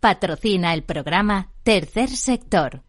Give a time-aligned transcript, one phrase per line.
[0.00, 2.82] patrocina el programa Tercer Sector.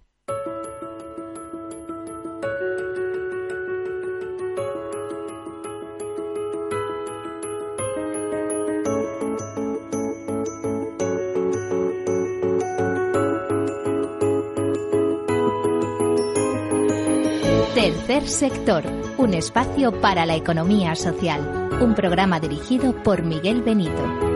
[17.75, 18.83] Tercer Sector,
[19.17, 21.69] un espacio para la economía social.
[21.79, 24.32] Un programa dirigido por Miguel Benito.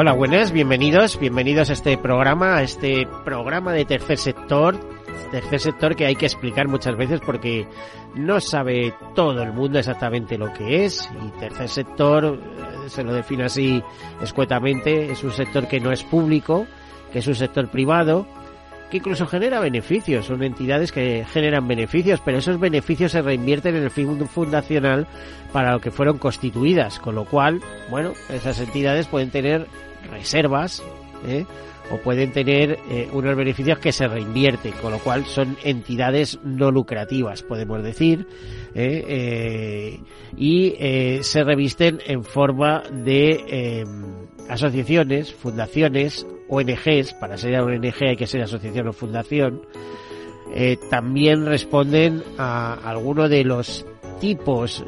[0.00, 4.78] Hola, buenas, bienvenidos, bienvenidos a este programa, a este programa de tercer sector,
[5.32, 7.66] tercer sector que hay que explicar muchas veces porque
[8.14, 12.38] no sabe todo el mundo exactamente lo que es y tercer sector
[12.86, 13.82] eh, se lo define así
[14.22, 16.68] escuetamente, es un sector que no es público,
[17.12, 18.24] que es un sector privado,
[18.92, 23.82] que incluso genera beneficios, son entidades que generan beneficios, pero esos beneficios se reinvierten en
[23.82, 25.08] el fondo fundacional
[25.52, 29.66] para lo que fueron constituidas, con lo cual, bueno, esas entidades pueden tener
[30.10, 30.82] reservas
[31.26, 31.44] ¿eh?
[31.90, 36.70] o pueden tener eh, unos beneficios que se reinvierten, con lo cual son entidades no
[36.70, 38.26] lucrativas, podemos decir,
[38.74, 39.98] ¿eh?
[40.36, 40.74] y
[41.22, 43.86] se revisten en forma de
[44.50, 49.62] asociaciones, fundaciones, ONGs, para ser una ONG hay que ser asociación o fundación,
[50.90, 53.86] también responden a alguno de los
[54.20, 54.84] tipos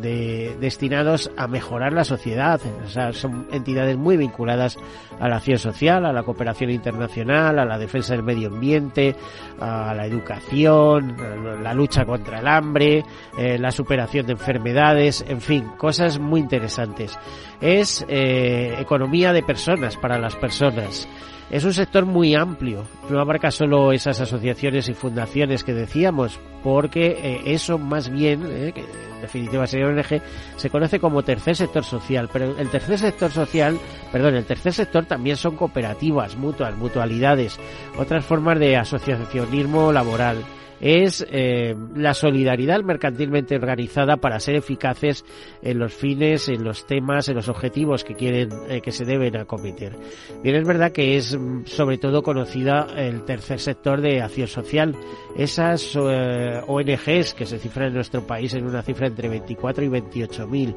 [0.00, 2.60] de, destinados a mejorar la sociedad.
[2.84, 4.78] O sea, son entidades muy vinculadas
[5.18, 9.14] a la acción social, a la cooperación internacional, a la defensa del medio ambiente,
[9.60, 11.16] a la educación,
[11.62, 13.04] la lucha contra el hambre,
[13.38, 17.18] eh, la superación de enfermedades, en fin, cosas muy interesantes.
[17.60, 21.08] Es eh, economía de personas para las personas.
[21.50, 27.18] Es un sector muy amplio, no abarca solo esas asociaciones y fundaciones que decíamos, porque
[27.20, 30.22] eh, eso más bien, eh, que en definitiva sería ONG,
[30.56, 33.80] se conoce como tercer sector social, pero el tercer sector social,
[34.12, 37.58] perdón, el tercer sector también son cooperativas, mutuas, mutualidades,
[37.98, 40.44] otras formas de asociacionismo laboral
[40.80, 45.24] es eh, la solidaridad mercantilmente organizada para ser eficaces
[45.62, 49.36] en los fines, en los temas, en los objetivos que quieren, eh, que se deben
[49.36, 49.96] acometer.
[50.42, 54.96] Bien, es verdad que es mm, sobre todo conocida el tercer sector de acción social.
[55.36, 59.88] Esas eh, ONGs que se cifran en nuestro país en una cifra entre 24 y
[59.88, 60.74] 28 mil.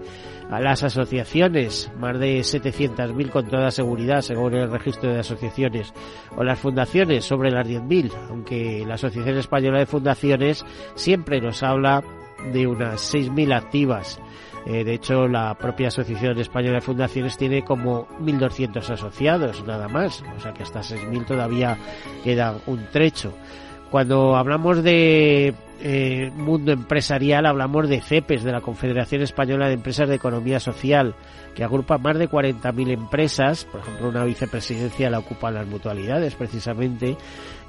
[0.50, 5.94] A las asociaciones, más de 700.000 con toda seguridad, según el registro de asociaciones.
[6.36, 10.66] O las fundaciones, sobre las 10.000, aunque la Asociación Española de fundaciones
[10.96, 12.04] siempre nos habla
[12.52, 14.20] de unas 6.000 activas.
[14.66, 20.24] Eh, de hecho, la propia Asociación Española de Fundaciones tiene como 1.200 asociados, nada más.
[20.36, 21.78] O sea que hasta 6.000 todavía
[22.24, 23.34] queda un trecho.
[23.92, 30.10] Cuando hablamos de eh, mundo empresarial, hablamos de CEPES, de la Confederación Española de Empresas
[30.10, 31.14] de Economía Social,
[31.56, 37.18] que agrupa más de 40.000 empresas, por ejemplo, una vicepresidencia la ocupan las mutualidades precisamente,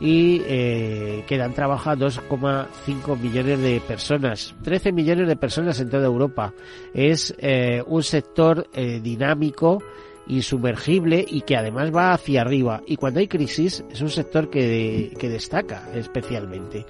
[0.01, 5.91] y eh, que dan trabajo a 2,5 millones de personas, 13 millones de personas en
[5.91, 6.53] toda Europa.
[6.93, 9.83] Es eh, un sector eh, dinámico
[10.27, 12.83] insumergible y que además va hacia arriba.
[12.87, 16.87] Y cuando hay crisis es un sector que, que destaca especialmente.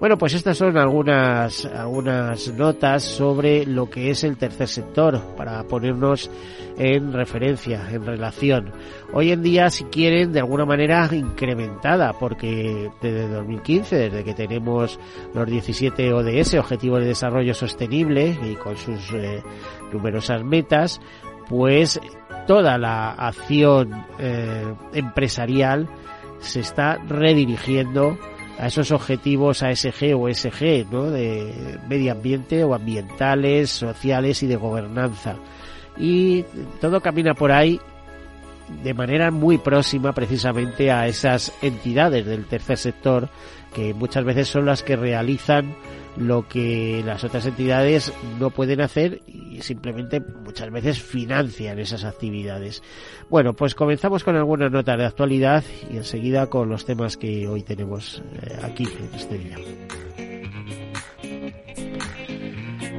[0.00, 5.62] Bueno, pues estas son algunas, algunas notas sobre lo que es el tercer sector para
[5.64, 6.30] ponernos
[6.76, 8.72] en referencia, en relación.
[9.12, 14.98] Hoy en día, si quieren, de alguna manera incrementada, porque desde 2015, desde que tenemos
[15.32, 19.42] los 17 ODS, Objetivos de Desarrollo Sostenible, y con sus eh,
[19.92, 21.00] numerosas metas,
[21.48, 22.00] pues
[22.46, 25.88] toda la acción eh, empresarial
[26.40, 28.18] se está redirigiendo
[28.58, 31.10] a esos objetivos ASG o SG, ¿no?
[31.10, 35.36] De medio ambiente o ambientales, sociales y de gobernanza.
[35.96, 36.44] Y
[36.80, 37.80] todo camina por ahí
[38.82, 43.28] de manera muy próxima precisamente a esas entidades del tercer sector
[43.74, 45.74] que muchas veces son las que realizan
[46.16, 52.82] lo que las otras entidades no pueden hacer y simplemente muchas veces financian esas actividades.
[53.28, 57.62] Bueno, pues comenzamos con algunas notas de actualidad y enseguida con los temas que hoy
[57.62, 60.33] tenemos eh, aquí en este día.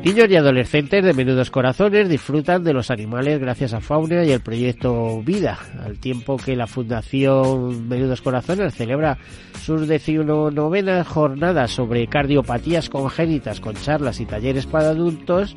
[0.06, 4.40] Niños y adolescentes de menudos corazones disfrutan de los animales gracias a Fauna y el
[4.40, 9.18] proyecto Vida, al tiempo que la Fundación Menudos Corazones celebra
[9.64, 15.56] sus decimonovenas jornadas sobre cardiopatías congénitas con charlas y talleres para adultos.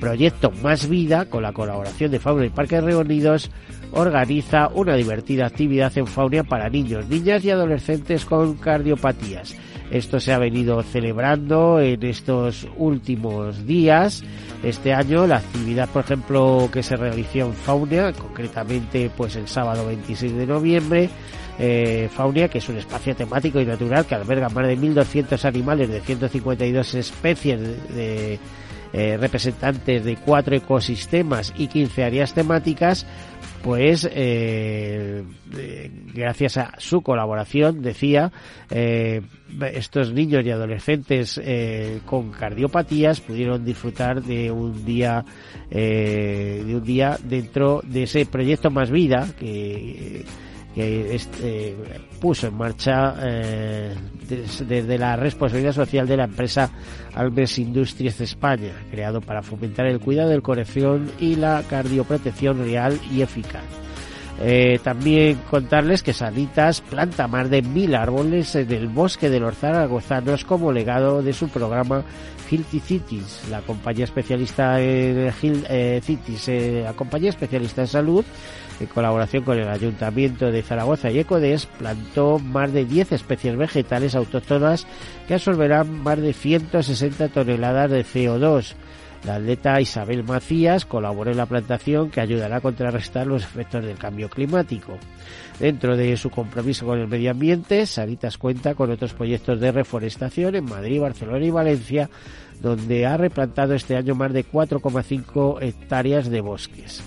[0.00, 3.52] Proyecto Más Vida, con la colaboración de Fauna y Parques Reunidos,
[3.92, 9.54] organiza una divertida actividad en Fauna para niños, niñas y adolescentes con cardiopatías
[9.94, 14.24] Esto se ha venido celebrando en estos últimos días.
[14.64, 19.86] Este año la actividad, por ejemplo, que se realizó en Faunia, concretamente pues el sábado
[19.86, 21.10] 26 de noviembre,
[21.60, 25.88] eh, Faunia, que es un espacio temático y natural que alberga más de 1.200 animales
[25.88, 27.60] de 152 especies
[27.94, 28.40] de,
[28.96, 33.06] eh, representantes de cuatro ecosistemas y 15 áreas temáticas,
[33.64, 35.24] pues eh,
[36.12, 38.30] gracias a su colaboración, decía,
[38.70, 39.22] eh,
[39.72, 45.24] estos niños y adolescentes eh, con cardiopatías pudieron disfrutar de un día
[45.70, 50.26] de un día dentro de ese proyecto Más Vida que
[50.74, 51.76] que este,
[52.20, 53.94] puso en marcha eh,
[54.28, 56.70] desde, la responsabilidad social de la empresa
[57.14, 62.98] Alves Industries de España, creado para fomentar el cuidado del corazón y la cardioprotección real
[63.12, 63.62] y eficaz.
[64.40, 69.56] Eh, también contarles que Sanitas planta más de mil árboles en el bosque de los
[69.56, 72.02] zaragozanos como legado de su programa
[72.50, 78.24] Hilti Cities, la compañía especialista en Hill, eh, Cities, eh, la compañía especialista en salud
[78.80, 84.14] en colaboración con el Ayuntamiento de Zaragoza y Ecodes, plantó más de 10 especies vegetales
[84.14, 84.86] autóctonas
[85.26, 88.74] que absorberán más de 160 toneladas de CO2.
[89.24, 93.96] La atleta Isabel Macías colaboró en la plantación que ayudará a contrarrestar los efectos del
[93.96, 94.98] cambio climático.
[95.58, 100.56] Dentro de su compromiso con el medio ambiente, Sanitas cuenta con otros proyectos de reforestación
[100.56, 102.10] en Madrid, Barcelona y Valencia,
[102.60, 107.02] donde ha replantado este año más de 4,5 hectáreas de bosques.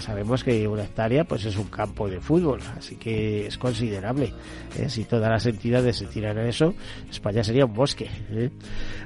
[0.00, 4.32] Sabemos que una hectárea pues es un campo de fútbol, así que es considerable.
[4.76, 4.88] ¿eh?
[4.88, 6.74] Si todas las entidades se tiran a eso,
[7.10, 8.10] España sería un bosque.
[8.30, 8.50] ¿eh?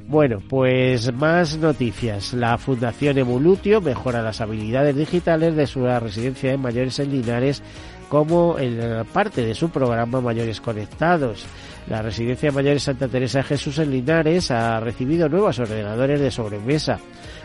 [0.06, 2.34] Bueno, pues más noticias.
[2.34, 7.62] La Fundación Evolutio mejora las habilidades digitales de su residencia de mayores en Linares
[8.08, 11.46] como en parte de su programa Mayores Conectados.
[11.88, 16.30] La Residencia de Mayores Santa Teresa de Jesús en Linares ha recibido nuevos ordenadores de
[16.30, 16.98] sobremesa.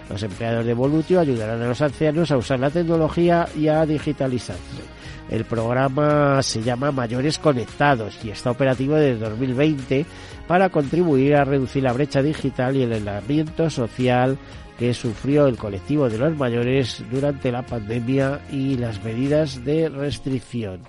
[0.09, 4.81] Los empleados de Volutio ayudarán a los ancianos a usar la tecnología y a digitalizarse.
[5.29, 10.05] El programa se llama Mayores Conectados y está operativo desde 2020
[10.47, 14.39] para contribuir a reducir la brecha digital y el aislamiento social
[14.79, 20.79] que sufrió el colectivo de los mayores durante la pandemia y las medidas de restricción.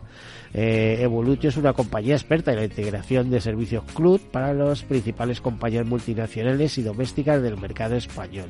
[0.53, 5.41] Eh, Evolutio es una compañía experta en la integración de servicios CLUD para las principales
[5.41, 8.49] compañías multinacionales y domésticas del mercado español.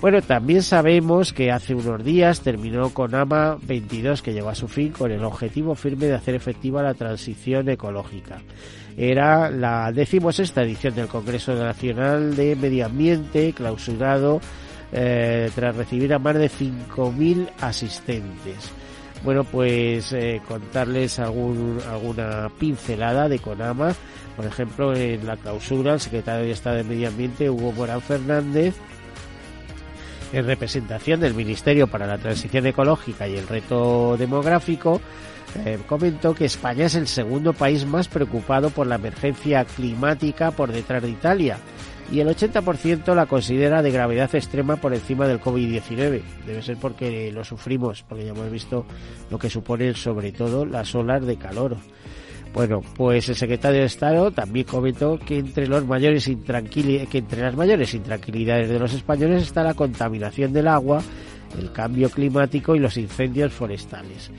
[0.00, 4.68] Bueno, también sabemos que hace unos días terminó con AMA 22 que llegó a su
[4.68, 8.42] fin con el objetivo firme de hacer efectiva la transición ecológica.
[8.96, 14.40] Era la decimosexta edición del Congreso Nacional de Medio Ambiente clausurado
[14.92, 18.72] eh, tras recibir a más de 5.000 asistentes.
[19.24, 23.94] Bueno, pues eh, contarles algún, alguna pincelada de CONAMA.
[24.36, 28.74] Por ejemplo, en la clausura, el secretario de Estado de Medio Ambiente, Hugo Morán Fernández,
[30.32, 35.00] en representación del Ministerio para la Transición Ecológica y el Reto Demográfico,
[35.64, 40.70] eh, comentó que España es el segundo país más preocupado por la emergencia climática por
[40.70, 41.58] detrás de Italia
[42.10, 46.22] y el 80% la considera de gravedad extrema por encima del COVID-19.
[46.46, 48.86] Debe ser porque lo sufrimos, porque ya hemos visto
[49.30, 51.76] lo que suponen sobre todo las olas de calor.
[52.52, 56.30] Bueno, pues el secretario de Estado también comentó que entre los mayores
[57.10, 61.02] que las mayores intranquilidades de los españoles está la contaminación del agua,
[61.58, 64.30] el cambio climático y los incendios forestales.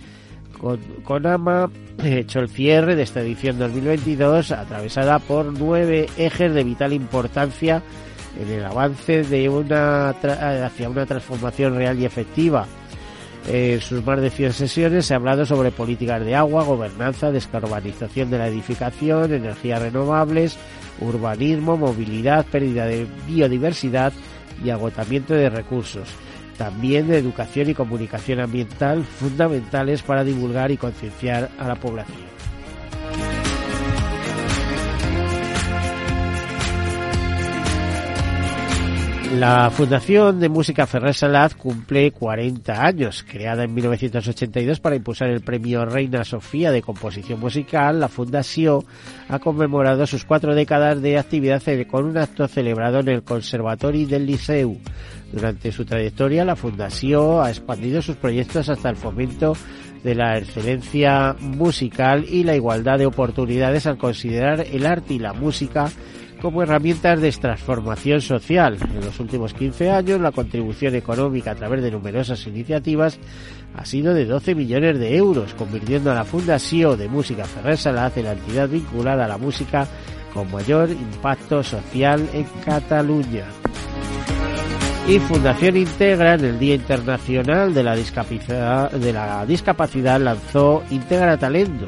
[0.60, 6.64] Con, Conama ha hecho el cierre de esta edición 2022 atravesada por nueve ejes de
[6.64, 7.82] vital importancia
[8.40, 12.68] en el avance de una hacia una transformación real y efectiva
[13.48, 18.32] en sus más de 100 sesiones se ha hablado sobre políticas de agua, gobernanza, descarbonización
[18.32, 20.58] de la edificación, energías renovables,
[21.00, 24.14] urbanismo, movilidad, pérdida de biodiversidad
[24.64, 26.10] y agotamiento de recursos.
[26.58, 32.35] También de educación y comunicación ambiental fundamentales para divulgar y concienciar a la población.
[39.40, 43.26] La Fundación de Música Ferrer Salat cumple 40 años.
[43.28, 48.86] Creada en 1982 para impulsar el premio Reina Sofía de composición musical, la Fundación
[49.28, 54.26] ha conmemorado sus cuatro décadas de actividad con un acto celebrado en el Conservatorio del
[54.26, 54.80] Liceu.
[55.34, 59.54] Durante su trayectoria, la Fundación ha expandido sus proyectos hasta el fomento
[60.02, 65.34] de la excelencia musical y la igualdad de oportunidades al considerar el arte y la
[65.34, 65.92] música
[66.46, 68.78] como herramientas de transformación social.
[68.94, 73.18] En los últimos 15 años, la contribución económica a través de numerosas iniciativas
[73.76, 78.16] ha sido de 12 millones de euros, convirtiendo a la Fundación de Música Ferrer Salaz
[78.18, 79.88] en la entidad vinculada a la música
[80.36, 83.46] con mayor impacto social en Cataluña.
[85.08, 87.96] Y Fundación Integra, en el Día Internacional de la
[89.48, 91.88] Discapacidad, lanzó Integra Talento.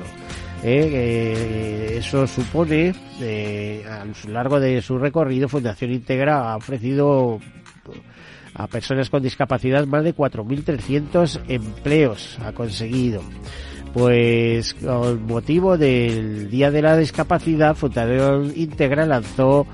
[0.63, 7.39] Eh, eso supone, eh, a lo largo de su recorrido, Fundación Integra ha ofrecido
[8.53, 13.21] a personas con discapacidad más de 4.300 empleos ha conseguido.
[13.93, 19.65] Pues con motivo del Día de la Discapacidad, Fundación Integra lanzó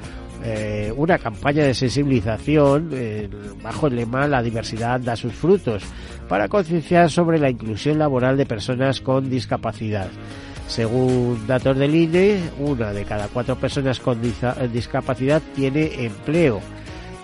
[0.46, 3.30] eh, una campaña de sensibilización eh,
[3.64, 5.84] bajo el lema La diversidad da sus frutos
[6.28, 10.10] para concienciar sobre la inclusión laboral de personas con discapacidad.
[10.68, 16.62] Según datos del INE, una de cada cuatro personas con discapacidad tiene empleo,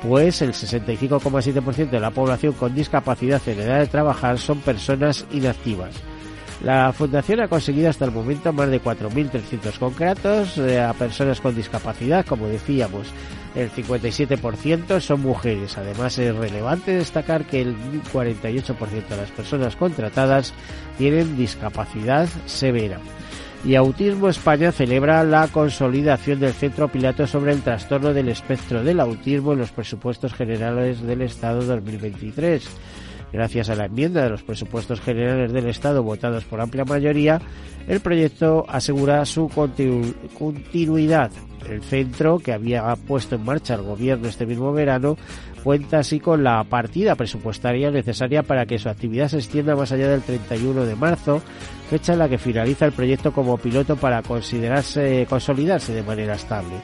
[0.03, 5.95] pues el 65,7% de la población con discapacidad en edad de trabajar son personas inactivas.
[6.63, 11.55] La Fundación ha conseguido hasta el momento más de 4.300 contratos eh, a personas con
[11.55, 13.07] discapacidad, como decíamos.
[13.55, 15.77] El 57% son mujeres.
[15.77, 17.75] Además, es relevante destacar que el
[18.13, 20.53] 48% de las personas contratadas
[20.97, 22.99] tienen discapacidad severa.
[23.65, 29.01] Y Autismo España celebra la consolidación del Centro Pilato sobre el trastorno del espectro del
[29.01, 32.67] autismo en los presupuestos generales del Estado 2023.
[33.31, 37.39] Gracias a la enmienda de los presupuestos generales del Estado votados por amplia mayoría,
[37.87, 41.31] el proyecto asegura su continuidad.
[41.69, 45.17] El centro, que había puesto en marcha el gobierno este mismo verano,
[45.63, 50.09] cuenta así con la partida presupuestaria necesaria para que su actividad se extienda más allá
[50.09, 51.41] del 31 de marzo,
[51.89, 56.75] fecha en la que finaliza el proyecto como piloto para considerarse consolidarse de manera estable.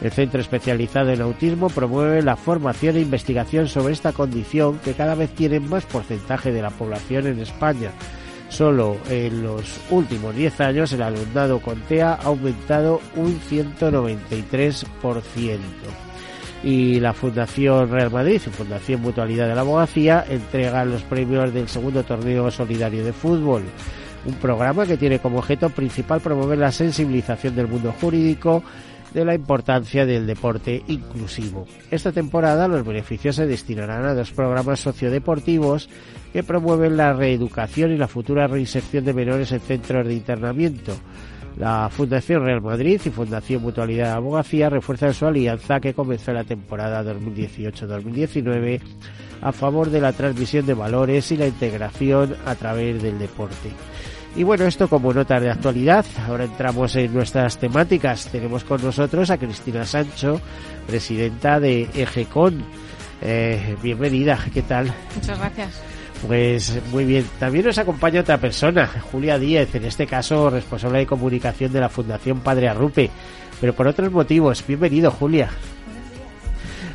[0.00, 5.14] El Centro Especializado en Autismo promueve la formación e investigación sobre esta condición que cada
[5.14, 7.90] vez tiene más porcentaje de la población en España.
[8.48, 15.58] Solo en los últimos 10 años el alumnado con TEA ha aumentado un 193%.
[16.62, 21.68] Y la Fundación Real Madrid y Fundación Mutualidad de la Abogacía entregan los premios del
[21.68, 23.64] segundo torneo solidario de fútbol
[24.24, 28.62] un programa que tiene como objeto principal promover la sensibilización del mundo jurídico
[29.14, 31.66] de la importancia del deporte inclusivo.
[31.90, 35.88] Esta temporada los beneficios se destinarán a dos programas sociodeportivos
[36.32, 40.92] que promueven la reeducación y la futura reinserción de menores en centros de internamiento.
[41.56, 46.44] La Fundación Real Madrid y Fundación Mutualidad de Abogacía refuerzan su alianza que comenzó la
[46.44, 48.80] temporada 2018-2019
[49.42, 53.70] a favor de la transmisión de valores y la integración a través del deporte.
[54.36, 56.04] Y bueno, esto como nota de actualidad.
[56.26, 58.28] Ahora entramos en nuestras temáticas.
[58.28, 60.40] Tenemos con nosotros a Cristina Sancho,
[60.86, 62.64] presidenta de EGECON.
[63.22, 64.94] Eh, bienvenida, ¿qué tal?
[65.16, 65.82] Muchas gracias.
[66.26, 67.26] Pues muy bien.
[67.38, 71.88] También nos acompaña otra persona, Julia Díez, en este caso responsable de comunicación de la
[71.88, 73.10] Fundación Padre Arrupe,
[73.60, 74.64] pero por otros motivos.
[74.66, 75.50] Bienvenido, Julia.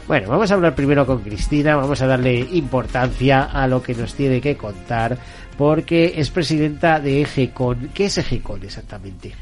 [0.08, 4.14] Bueno, vamos a hablar primero con Cristina, vamos a darle importancia a lo que nos
[4.14, 5.18] tiene que contar,
[5.58, 7.92] porque es presidenta de EGECON.
[7.94, 9.34] ¿Qué es EGECON exactamente?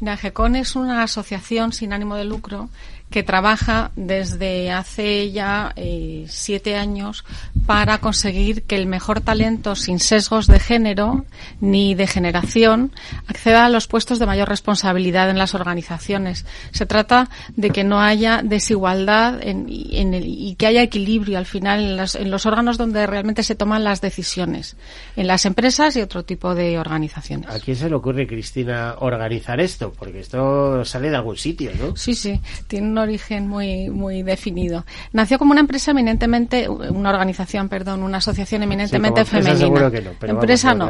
[0.00, 2.68] La EGECON es una asociación sin ánimo de lucro
[3.12, 7.24] que trabaja desde hace ya eh, siete años
[7.66, 11.24] para conseguir que el mejor talento sin sesgos de género
[11.60, 12.90] ni de generación
[13.28, 16.44] acceda a los puestos de mayor responsabilidad en las organizaciones.
[16.72, 19.68] Se trata de que no haya desigualdad en,
[20.14, 23.54] el, y que haya equilibrio al final en los, en los órganos donde realmente se
[23.54, 24.76] toman las decisiones,
[25.14, 27.50] en las empresas y otro tipo de organizaciones.
[27.50, 29.92] ¿A quién se le ocurre, Cristina, organizar esto?
[29.92, 31.94] Porque esto sale de algún sitio, ¿no?
[31.96, 32.40] Sí, sí.
[32.66, 34.84] Tiene origen muy, muy definido.
[35.12, 39.90] Nació como una empresa eminentemente, una organización, perdón, una asociación eminentemente femenina.
[40.18, 40.88] pero empresa no.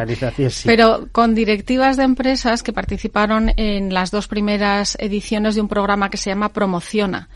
[0.64, 6.11] Pero con directivas de empresas que participaron en las dos primeras ediciones de un programa
[6.11, 7.28] que se llama Promociona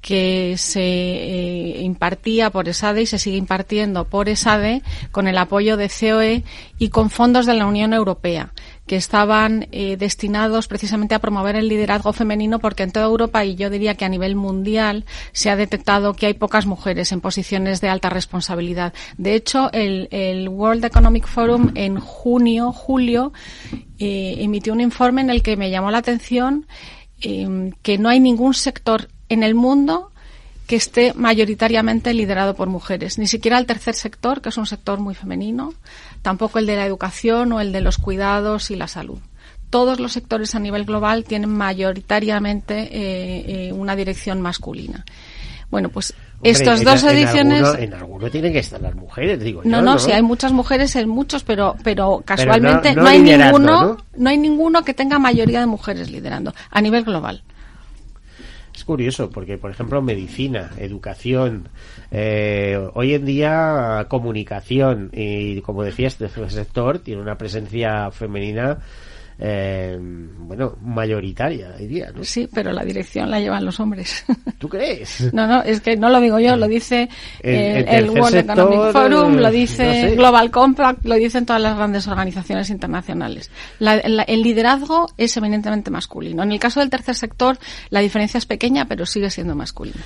[0.00, 5.76] que se eh, impartía por ESADE y se sigue impartiendo por ESADE con el apoyo
[5.76, 6.42] de COE
[6.78, 8.52] y con fondos de la Unión Europea
[8.90, 13.54] que estaban eh, destinados precisamente a promover el liderazgo femenino porque en toda Europa y
[13.54, 17.80] yo diría que a nivel mundial se ha detectado que hay pocas mujeres en posiciones
[17.80, 18.92] de alta responsabilidad.
[19.16, 23.32] De hecho, el, World Economic Forum en junio, julio,
[24.00, 26.66] eh, emitió un informe en el que me llamó la atención
[27.20, 30.10] eh, que no hay ningún sector en el mundo
[30.70, 33.18] que esté mayoritariamente liderado por mujeres.
[33.18, 35.74] Ni siquiera el tercer sector, que es un sector muy femenino,
[36.22, 39.18] tampoco el de la educación o el de los cuidados y la salud.
[39.70, 45.04] Todos los sectores a nivel global tienen mayoritariamente eh, eh, una dirección masculina.
[45.70, 47.62] Bueno, pues estas dos ediciones.
[47.78, 49.62] En alguno, tienen que estar las mujeres, digo.
[49.64, 54.28] No, no, sí, hay muchas mujeres en muchos, pero, pero casualmente no, hay ninguno, ¿no?
[54.28, 57.42] hay ninguno que tenga mayoría de mujeres liderando a nivel global.
[58.80, 61.68] Es curioso porque, por ejemplo, medicina, educación,
[62.10, 68.78] eh, hoy en día comunicación y, como decías, este sector tiene una presencia femenina
[69.42, 72.22] eh, bueno, mayoritaria, diría, ¿no?
[72.24, 74.22] Sí, pero la dirección la llevan los hombres.
[74.58, 75.32] ¿Tú crees?
[75.32, 77.08] No, no, es que no lo digo yo, lo dice
[77.40, 83.50] el, World Economic Forum, lo dice Global Compact, lo dicen todas las grandes organizaciones internacionales.
[83.80, 86.42] el liderazgo es eminentemente masculino.
[86.42, 90.00] En el caso del tercer sector, la diferencia es pequeña, pero sigue siendo masculino.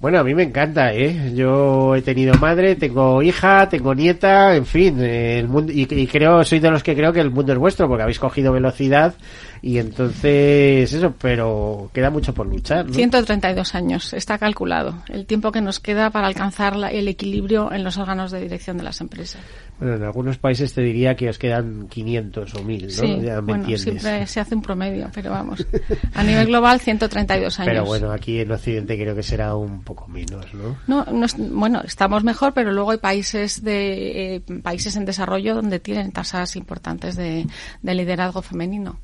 [0.00, 1.34] Bueno, a mí me encanta, ¿eh?
[1.34, 6.42] Yo he tenido madre, tengo hija, tengo nieta, en fin, el mundo, y, y, creo,
[6.42, 9.14] soy de los que creo que el mundo es vuestro, porque habéis cogido velocidad
[9.60, 12.86] y entonces eso, pero queda mucho por luchar.
[12.86, 12.94] ¿no?
[12.94, 17.98] 132 años, está calculado, el tiempo que nos queda para alcanzar el equilibrio en los
[17.98, 19.42] órganos de dirección de las empresas.
[19.80, 22.90] Bueno, en algunos países te diría que os quedan 500 o 1000, ¿no?
[22.90, 25.66] Sí, bueno, siempre se hace un promedio, pero vamos,
[26.14, 27.72] a nivel global 132 años.
[27.72, 30.76] Pero bueno, aquí en Occidente creo que será un poco menos, ¿no?
[30.86, 35.80] No, no bueno, estamos mejor, pero luego hay países de eh, países en desarrollo donde
[35.80, 37.46] tienen tasas importantes de,
[37.80, 39.00] de liderazgo femenino.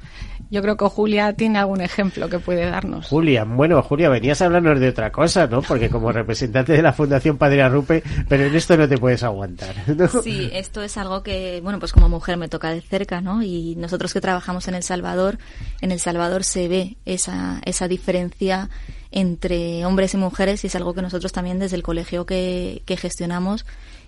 [0.51, 3.07] Yo creo que Julia tiene algún ejemplo que puede darnos.
[3.07, 5.63] Julia, bueno, Julia, venías a hablarnos de otra cosa, ¿no?
[5.63, 9.75] Porque como representante de la Fundación Padre Arrupe, pero en esto no te puedes aguantar,
[9.89, 10.09] ¿no?
[10.23, 13.43] Sí, esto es algo que, bueno, pues como mujer me toca de cerca, ¿no?
[13.43, 15.39] Y nosotros que trabajamos en El Salvador,
[15.81, 18.69] en El Salvador se ve esa, esa diferencia
[19.11, 22.97] entre hombres y mujeres y es algo que nosotros también desde el colegio que, que
[22.97, 23.65] gestionamos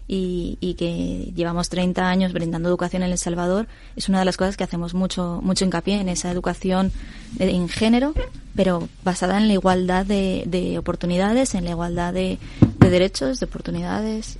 [0.08, 4.56] y, que llevamos 30 años brindando educación en El Salvador, es una de las cosas
[4.56, 6.90] que hacemos mucho, mucho hincapié en esa educación
[7.38, 8.14] en género,
[8.56, 12.38] pero basada en la igualdad de, oportunidades, en la igualdad de,
[12.78, 14.38] derechos, de oportunidades,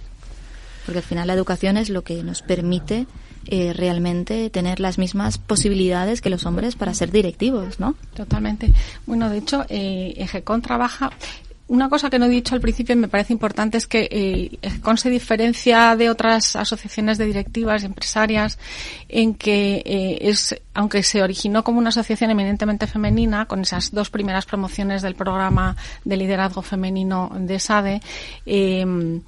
[0.86, 3.06] porque al final la educación es lo que nos permite
[3.46, 7.94] eh, realmente tener las mismas posibilidades que los hombres para ser directivos, ¿no?
[8.14, 8.72] Totalmente.
[9.06, 11.10] Bueno, de hecho, eh, EGECON trabaja
[11.68, 14.80] una cosa que no he dicho al principio y me parece importante es que eh,
[14.80, 18.58] CON se diferencia de otras asociaciones de directivas y empresarias
[19.08, 24.08] en que eh, es, aunque se originó como una asociación eminentemente femenina, con esas dos
[24.08, 28.00] primeras promociones del programa de liderazgo femenino de SADE,
[28.46, 29.20] eh,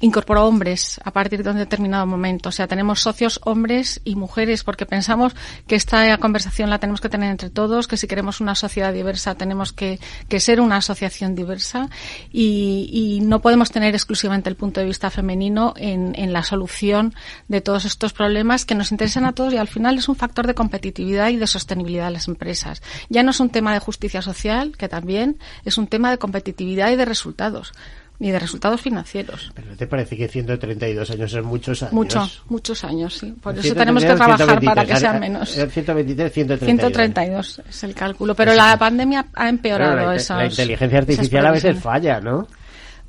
[0.00, 2.50] incorporó hombres a partir de un determinado momento.
[2.50, 5.34] O sea, tenemos socios hombres y mujeres porque pensamos
[5.66, 9.34] que esta conversación la tenemos que tener entre todos, que si queremos una sociedad diversa
[9.34, 11.88] tenemos que, que ser una asociación diversa
[12.32, 17.14] y, no podemos tener exclusivamente el punto de vista femenino en, en la solución
[17.48, 20.46] de todos estos problemas que nos interesan a todos y al final es un factor
[20.46, 22.82] de competitividad y de sostenibilidad de las empresas.
[23.08, 26.90] Ya no es un tema de justicia social, que también es un tema de competitividad
[26.90, 27.72] y de resultados
[28.18, 29.52] ni de resultados financieros.
[29.54, 31.92] ¿Pero te parece que 132 años son muchos años?
[31.92, 33.34] Muchos, muchos años, sí.
[33.40, 35.50] Por eso tenemos que trabajar para que sean menos.
[35.50, 36.66] 123, 132.
[36.66, 38.34] 132 es el cálculo.
[38.34, 40.36] Pero la pandemia ha empeorado eso.
[40.36, 42.46] La inteligencia artificial a veces falla, ¿no?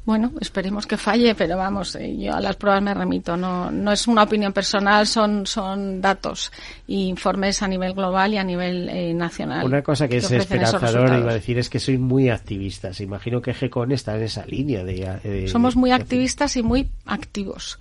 [0.08, 3.36] Bueno, esperemos que falle, pero vamos, eh, yo a las pruebas me remito.
[3.36, 6.50] No, no es una opinión personal, son, son datos
[6.88, 9.66] e informes a nivel global y a nivel eh, nacional.
[9.66, 13.02] Una cosa que, es esperanzador, iba a decir, es que soy muy activistas.
[13.02, 15.50] Imagino que GECON está en esa línea de...
[15.50, 17.78] Somos muy activistas y muy activos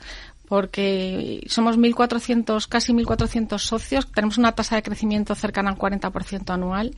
[0.48, 6.94] porque somos 1.400, casi 1.400 socios, tenemos una tasa de crecimiento cercana al 40% anual.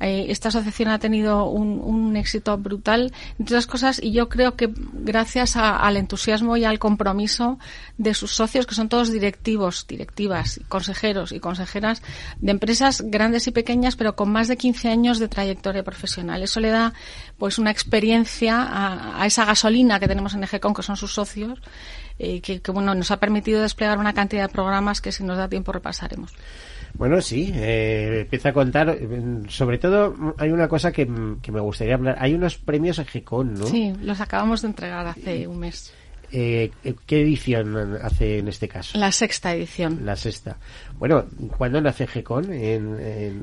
[0.00, 4.72] Eh, esta asociación ha tenido un, éxito brutal, entre otras cosas, y yo creo que
[4.92, 7.58] gracias al entusiasmo y al compromiso
[7.98, 12.02] de sus socios, que son todos directivos, directivas, consejeros y consejeras
[12.38, 16.42] de empresas grandes y pequeñas, pero con más de 15 años de trayectoria profesional.
[16.42, 16.94] Eso le da
[17.38, 21.60] pues una experiencia a, a esa gasolina que tenemos en EGECON, que son sus socios,
[22.18, 25.48] eh, que, bueno, nos ha permitido desplegar una cantidad de programas que si nos da
[25.48, 26.32] tiempo repasaremos.
[26.98, 28.98] Bueno, sí, eh, empieza a contar.
[29.48, 32.16] Sobre todo, hay una cosa que, me gustaría hablar.
[32.18, 33.66] Hay unos premios GECON, ¿no?
[33.66, 35.92] Sí, los acabamos de entregar hace un mes.
[36.32, 36.72] Eh,
[37.06, 38.98] ¿Qué edición hace en este caso?
[38.98, 40.04] La sexta edición.
[40.04, 40.58] La sexta.
[40.98, 41.24] Bueno,
[41.56, 42.52] ¿cuándo nace GECON?
[42.52, 42.98] ¿En,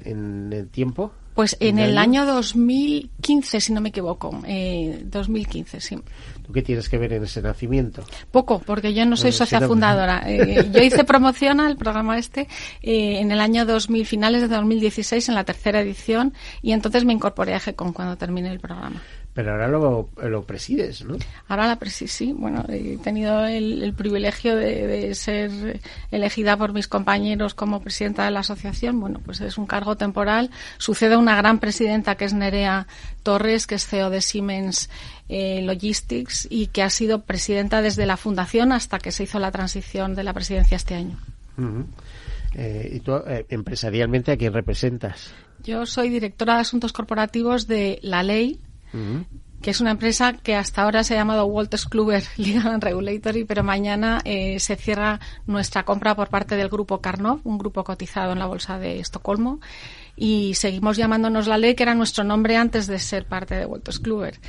[0.05, 1.13] en, el tiempo?
[1.33, 2.25] Pues en, el año?
[2.25, 4.41] 2015, si no me equivoco.
[4.45, 5.97] Eh, 2015, sí.
[6.45, 8.03] ¿Tú qué tienes que ver en ese nacimiento?
[8.31, 10.23] Poco, porque yo no soy socia fundadora.
[10.33, 12.47] Eh, yo hice promoción al programa este
[12.81, 17.13] eh, en el año 2000, finales de 2016, en la tercera edición, y entonces me
[17.13, 19.01] incorporé a GECON cuando terminé el programa.
[19.33, 21.17] Pero ahora lo, lo presides, ¿no?
[21.47, 22.33] Ahora la presido, sí.
[22.37, 28.41] Bueno, he tenido el, privilegio de, ser elegida por mis compañeros como presidenta de la
[28.41, 28.99] asociación.
[28.99, 30.51] Bueno, pues es un cargo temporal.
[30.77, 32.85] Sucede una gran presidenta que es Nerea
[33.23, 34.89] Torres, que es CEO de Siemens
[35.29, 39.51] eh, Logistics y que ha sido presidenta desde la fundación hasta que se hizo la
[39.51, 41.17] transición de la presidencia este año.
[42.53, 45.33] Eh, ¿Y tú, eh, empresarialmente, a quién representas?
[45.63, 48.59] Yo soy directora de Asuntos Corporativos de La Ley,
[49.63, 53.45] que es una empresa que hasta ahora se ha llamado Walters Kluwer Legal and Regulatory,
[53.45, 58.33] pero mañana eh, se cierra nuestra compra por parte del grupo Carnov, un grupo cotizado
[58.33, 59.61] en la bolsa de Estocolmo,
[60.15, 63.99] y seguimos llamándonos la ley, que era nuestro nombre antes de ser parte de Walters
[63.99, 64.39] Kluwer.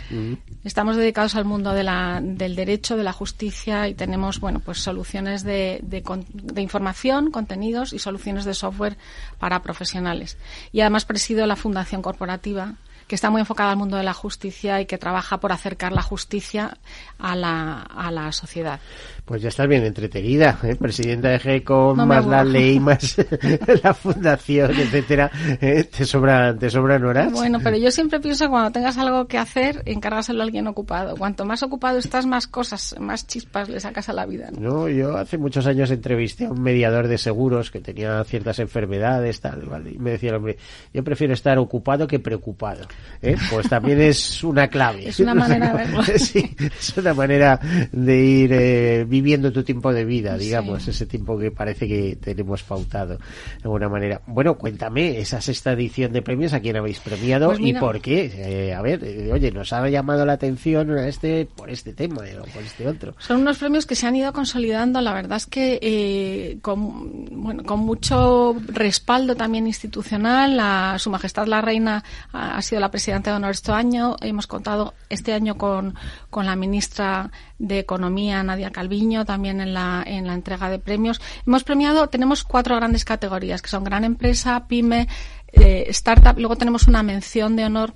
[0.62, 4.78] Estamos dedicados al mundo de la, del derecho, de la justicia y tenemos, bueno, pues
[4.78, 6.02] soluciones de, de,
[6.32, 8.98] de información, contenidos y soluciones de software
[9.38, 10.36] para profesionales.
[10.70, 12.74] Y además presido la Fundación Corporativa,
[13.06, 16.02] que está muy enfocada al mundo de la justicia y que trabaja por acercar la
[16.02, 16.78] justicia
[17.18, 18.80] a la, a la sociedad.
[19.24, 20.76] Pues ya estás bien entretenida, ¿eh?
[20.76, 23.16] presidenta de GECO, más la ley, más
[23.82, 25.30] la fundación, etcétera.
[25.60, 25.84] ¿eh?
[25.84, 27.32] ¿Te, sobran, ¿Te sobran horas?
[27.32, 31.16] Bueno, pero yo siempre pienso que cuando tengas algo que hacer, encárgaselo a alguien ocupado.
[31.16, 34.50] Cuanto más ocupado estás, más cosas, más chispas le sacas a la vida.
[34.52, 38.58] No, no yo hace muchos años entrevisté a un mediador de seguros que tenía ciertas
[38.58, 40.58] enfermedades, tal, y me decía el hombre,
[40.92, 42.86] yo prefiero estar ocupado que preocupado.
[43.22, 43.36] ¿eh?
[43.50, 45.08] Pues también es una clave.
[45.08, 46.02] es una manera de verlo.
[46.16, 47.58] sí, es una manera
[47.90, 50.90] de ir eh, viviendo tu tiempo de vida, digamos, sí.
[50.90, 54.20] ese tiempo que parece que tenemos pautado de alguna manera.
[54.26, 58.32] Bueno, cuéntame, esa sexta edición de premios, ¿a quién habéis premiado pues y por qué?
[58.34, 62.44] Eh, a ver, eh, oye, nos ha llamado la atención este por este tema o
[62.52, 63.14] por este otro.
[63.18, 67.62] Son unos premios que se han ido consolidando, la verdad es que eh, con, bueno,
[67.62, 73.30] con mucho respaldo también institucional, la, Su Majestad la Reina ha, ha sido la presidenta
[73.30, 75.94] de honor este año, hemos contado este año con,
[76.30, 77.30] con la ministra
[77.66, 81.20] de Economía, Nadia Calviño, también en la, en la entrega de premios.
[81.46, 85.08] Hemos premiado, tenemos cuatro grandes categorías, que son gran empresa, pyme,
[85.52, 87.94] eh, startup, luego tenemos una mención de honor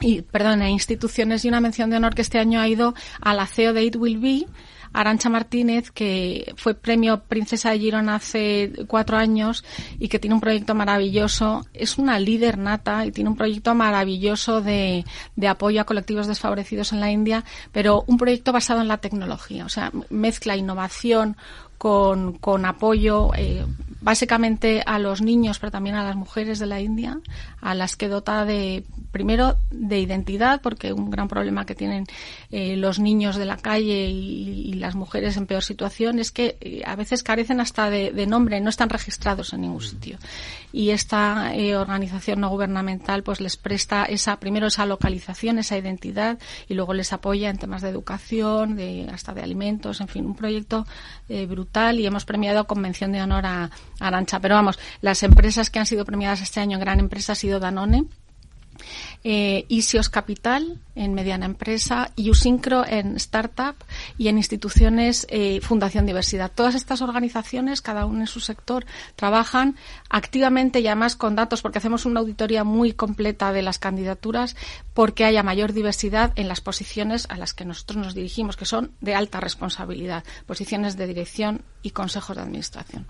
[0.00, 3.34] y, perdón, a instituciones y una mención de honor que este año ha ido a
[3.34, 4.46] la CEO de It Will Be,
[4.92, 9.64] Arancha Martínez, que fue premio Princesa de Girona hace cuatro años
[9.98, 11.66] y que tiene un proyecto maravilloso.
[11.74, 15.04] Es una líder nata y tiene un proyecto maravilloso de,
[15.36, 19.64] de apoyo a colectivos desfavorecidos en la India, pero un proyecto basado en la tecnología.
[19.64, 21.36] O sea, mezcla innovación
[21.78, 23.64] con, con apoyo eh,
[24.00, 27.20] básicamente a los niños, pero también a las mujeres de la India,
[27.60, 32.04] a las que dota de, primero, de identidad, porque un gran problema que tienen
[32.50, 36.56] eh, los niños de la calle y, y, las mujeres en peor situación es que
[36.60, 40.18] eh, a veces carecen hasta de, de, nombre, no están registrados en ningún sitio.
[40.72, 46.38] Y esta eh, organización no gubernamental pues les presta esa, primero esa localización, esa identidad,
[46.68, 50.34] y luego les apoya en temas de educación, de, hasta de alimentos, en fin, un
[50.34, 50.86] proyecto
[51.28, 54.40] eh, brutal y hemos premiado con mención de honor a, Arancha.
[54.40, 58.04] Pero vamos, las empresas que han sido premiadas este año, gran empresa ha sido Danone,
[59.24, 63.76] eh, Isios Capital en mediana empresa, Usincro en startup
[64.18, 66.50] y en instituciones eh, Fundación Diversidad.
[66.52, 68.84] Todas estas organizaciones, cada uno en su sector,
[69.16, 69.76] trabajan
[70.10, 74.56] activamente y además con datos, porque hacemos una auditoría muy completa de las candidaturas,
[74.92, 78.90] porque haya mayor diversidad en las posiciones a las que nosotros nos dirigimos, que son
[79.00, 83.06] de alta responsabilidad, posiciones de dirección y consejos de administración.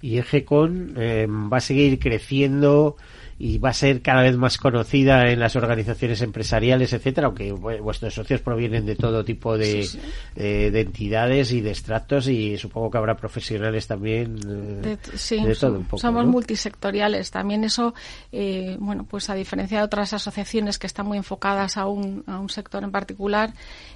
[0.00, 2.96] Y EGECON eh, va a seguir creciendo
[3.38, 8.12] y va a ser cada vez más conocida en las organizaciones empresariales, etcétera, aunque vuestros
[8.14, 10.00] socios provienen de todo tipo de, sí, sí.
[10.34, 15.42] Eh, de entidades y de extractos y supongo que habrá profesionales también eh, de, sí,
[15.42, 15.98] de, todo un poco.
[15.98, 16.32] Somos ¿no?
[16.32, 17.30] multisectoriales.
[17.30, 17.94] También eso,
[18.32, 22.40] eh, bueno, pues a diferencia de otras asociaciones que están muy enfocadas a un, a
[22.40, 23.52] un sector en particular,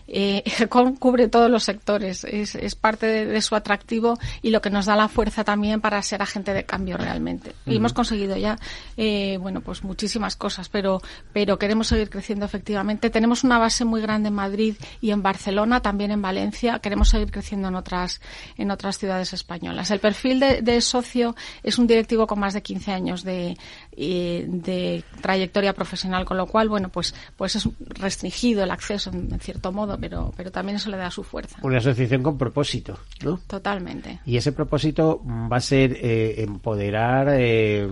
[0.09, 0.43] eh,
[0.99, 2.25] cubre todos los sectores.
[2.25, 5.81] Es, es parte de, de, su atractivo y lo que nos da la fuerza también
[5.81, 7.51] para ser agente de cambio realmente.
[7.51, 7.73] Uh -huh.
[7.73, 8.59] Y hemos conseguido ya
[8.97, 11.01] eh, bueno, pues muchísimas cosas, pero,
[11.33, 13.11] pero queremos seguir creciendo efectivamente.
[13.11, 16.79] Tenemos una base muy grande en Madrid y en Barcelona, también en Valencia.
[16.79, 18.21] Queremos seguir creciendo en otras,
[18.57, 19.91] en otras ciudades españolas.
[19.91, 23.57] El perfil de, de socio es un directivo con más de 15 años de,
[23.97, 29.41] de trayectoria profesional, con lo cual, bueno, pues, pues es restringido el acceso en, en
[29.41, 31.59] cierto modo, pero, pero también eso le da su fuerza.
[31.63, 33.41] Una asociación con propósito, ¿no?
[33.47, 34.21] Totalmente.
[34.25, 37.87] Y ese propósito va a ser eh, empoderar eh,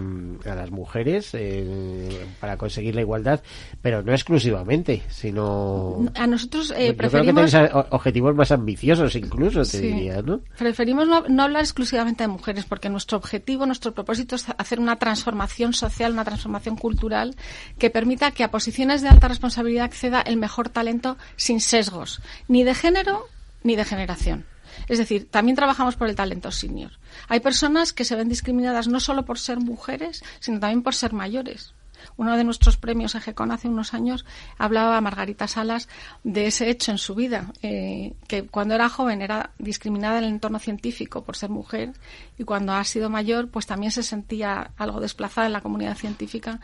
[0.46, 3.40] a las mujeres eh, para conseguir la igualdad,
[3.82, 6.06] pero no exclusivamente, sino...
[6.14, 7.10] A nosotros preferimos...
[7.10, 9.80] Creo que tenéis objetivos más ambiciosos incluso, te sí.
[9.80, 10.40] diría, ¿no?
[10.58, 14.96] Preferimos no, no, hablar exclusivamente de mujeres, porque nuestro objetivo, nuestro propósito es hacer una
[14.96, 17.36] transformación social, una transformación cultural
[17.78, 22.64] que permita que a posiciones de alta responsabilidad acceda el mejor talento sin sesgos, ni
[22.64, 23.26] de género
[23.62, 24.46] ni de generación.
[24.88, 26.92] Es decir, también trabajamos por el talento senior.
[27.28, 31.12] Hay personas que se ven discriminadas no solo por ser mujeres, sino también por ser
[31.12, 31.74] mayores.
[32.16, 34.24] Uno de nuestros premios EGECON hace unos años
[34.58, 35.88] hablaba Margarita Salas
[36.24, 40.30] de ese hecho en su vida, eh, que cuando era joven era discriminada en el
[40.30, 41.92] entorno científico por ser mujer
[42.38, 46.60] y cuando ha sido mayor pues también se sentía algo desplazada en la comunidad científica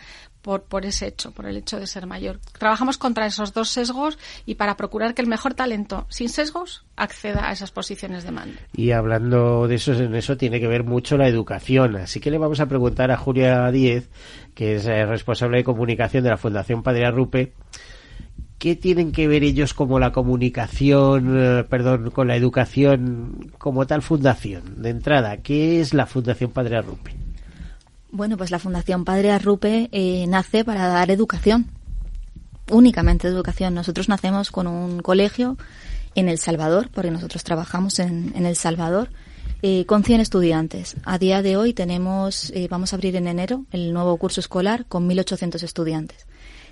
[0.46, 2.38] por, por ese hecho, por el hecho de ser mayor.
[2.56, 7.48] Trabajamos contra esos dos sesgos y para procurar que el mejor talento sin sesgos acceda
[7.48, 8.56] a esas posiciones de mando.
[8.72, 11.96] Y hablando de eso, en eso tiene que ver mucho la educación.
[11.96, 14.08] Así que le vamos a preguntar a Julia Díez,
[14.54, 17.52] que es eh, responsable de comunicación de la Fundación Padre Arrupe,
[18.58, 24.00] ¿qué tienen que ver ellos como la comunicación, eh, perdón, con la educación como tal
[24.00, 24.80] fundación?
[24.80, 27.25] De entrada, ¿qué es la Fundación Padre Arrupe?
[28.16, 31.66] Bueno, pues la Fundación Padre Arrupe eh, nace para dar educación,
[32.70, 33.74] únicamente educación.
[33.74, 35.58] Nosotros nacemos con un colegio
[36.14, 39.10] en El Salvador, porque nosotros trabajamos en, El Salvador,
[39.60, 40.96] eh, con 100 estudiantes.
[41.04, 44.86] A día de hoy tenemos, eh, vamos a abrir en enero el nuevo curso escolar
[44.86, 46.26] con 1.800 estudiantes.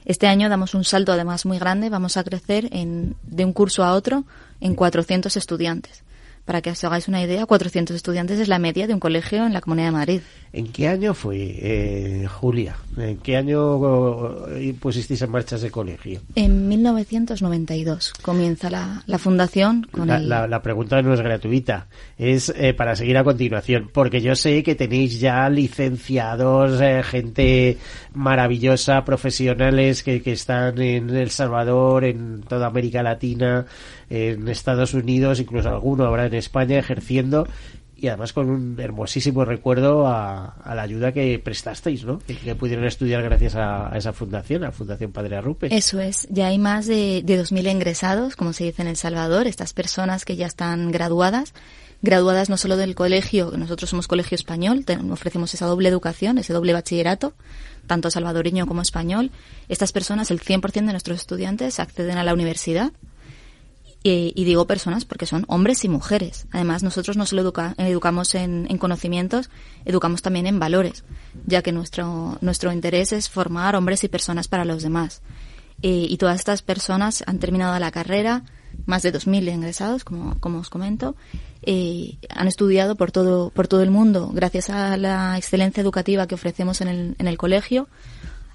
[0.07, 3.85] Este año damos un salto además muy grande, vamos a crecer en, de un curso
[3.85, 4.25] a otro
[4.63, 6.05] en 400 estudiantes.
[6.45, 9.55] Para que os hagáis una idea, 400 estudiantes es la media de un colegio en
[9.55, 10.21] la Comunidad de Madrid.
[10.53, 12.77] ¿En qué año fue, eh, Julia?
[12.97, 16.21] ¿En qué año eh, pusisteis en marcha ese colegio?
[16.37, 19.89] En 1992 comienza la, la fundación.
[19.91, 24.37] Con la, la, pregunta no es gratuita, es eh, para seguir a continuación, porque yo
[24.37, 27.79] sé que tenéis ya licenciados, gente
[28.13, 33.67] maravillosa, profesionales que, que están en El Salvador, en toda América Latina,
[34.15, 37.47] en Estados Unidos, incluso alguno habrá en España ejerciendo
[37.97, 42.19] y además con un hermosísimo recuerdo a, la ayuda que prestasteis, ¿no?
[42.19, 45.75] Que, pudieron estudiar gracias a, esa fundación, a Fundación Padre Arrupe.
[45.75, 49.47] Eso es, ya hay más de, de 2.000 ingresados, como se dice en El Salvador,
[49.47, 51.55] estas personas que ya están graduadas,
[52.03, 56.75] graduadas no solo del colegio, nosotros somos colegio español, ofrecemos esa doble educación, ese doble
[56.75, 57.33] bachillerato,
[57.87, 59.31] tanto salvadoreño como español.
[59.69, 62.93] Estas personas, el 100% de nuestros estudiantes acceden a la universidad,
[64.07, 66.47] y, digo personas porque son hombres y mujeres.
[66.53, 69.49] Además, nosotros no solo educamos en, conocimientos,
[69.87, 71.05] educamos también en valores,
[71.47, 75.23] ya que nuestro, nuestro interés es formar hombres y personas para los demás.
[75.81, 78.45] Eh, y todas estas personas han terminado la carrera,
[78.85, 81.17] más de 2.000 ingresados, como, como os comento,
[81.63, 84.31] eh, han estudiado por todo, por todo el mundo.
[84.35, 87.89] Gracias a la excelencia educativa que ofrecemos en el, en el colegio,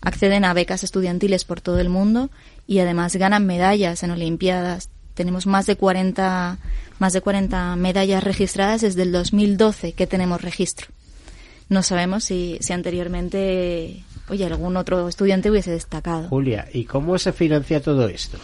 [0.01, 2.29] acceden a becas estudiantiles por todo el mundo
[2.67, 6.57] y además ganan medallas en Olimpiadas, tenemos más de 40,
[6.97, 10.87] más de 40 medallas registradas desde el 2012 que tenemos registro.
[11.67, 16.29] No sabemos si, si anteriormente, oye, algún otro estudiante hubiese destacado.
[16.29, 18.37] Julia, ¿y cómo se financia todo esto?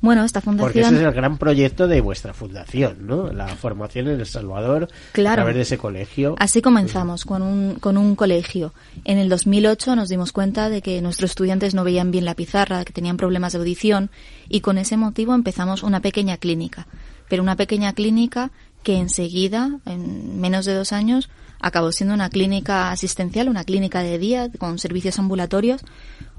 [0.00, 0.66] Bueno, esta fundación.
[0.66, 3.32] Porque ese es el gran proyecto de vuestra fundación, ¿no?
[3.32, 5.32] La formación en El Salvador claro.
[5.32, 6.36] a través de ese colegio.
[6.38, 8.72] Así comenzamos, con un, con un colegio.
[9.04, 12.84] En el 2008 nos dimos cuenta de que nuestros estudiantes no veían bien la pizarra,
[12.84, 14.10] que tenían problemas de audición,
[14.48, 16.86] y con ese motivo empezamos una pequeña clínica.
[17.28, 18.50] Pero una pequeña clínica
[18.82, 21.28] que enseguida, en menos de dos años,
[21.60, 25.82] acabó siendo una clínica asistencial, una clínica de día con servicios ambulatorios.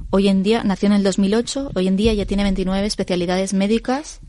[0.09, 4.19] Hoy en día, nació en el 2008, hoy en día ya tiene 29 especialidades médicas.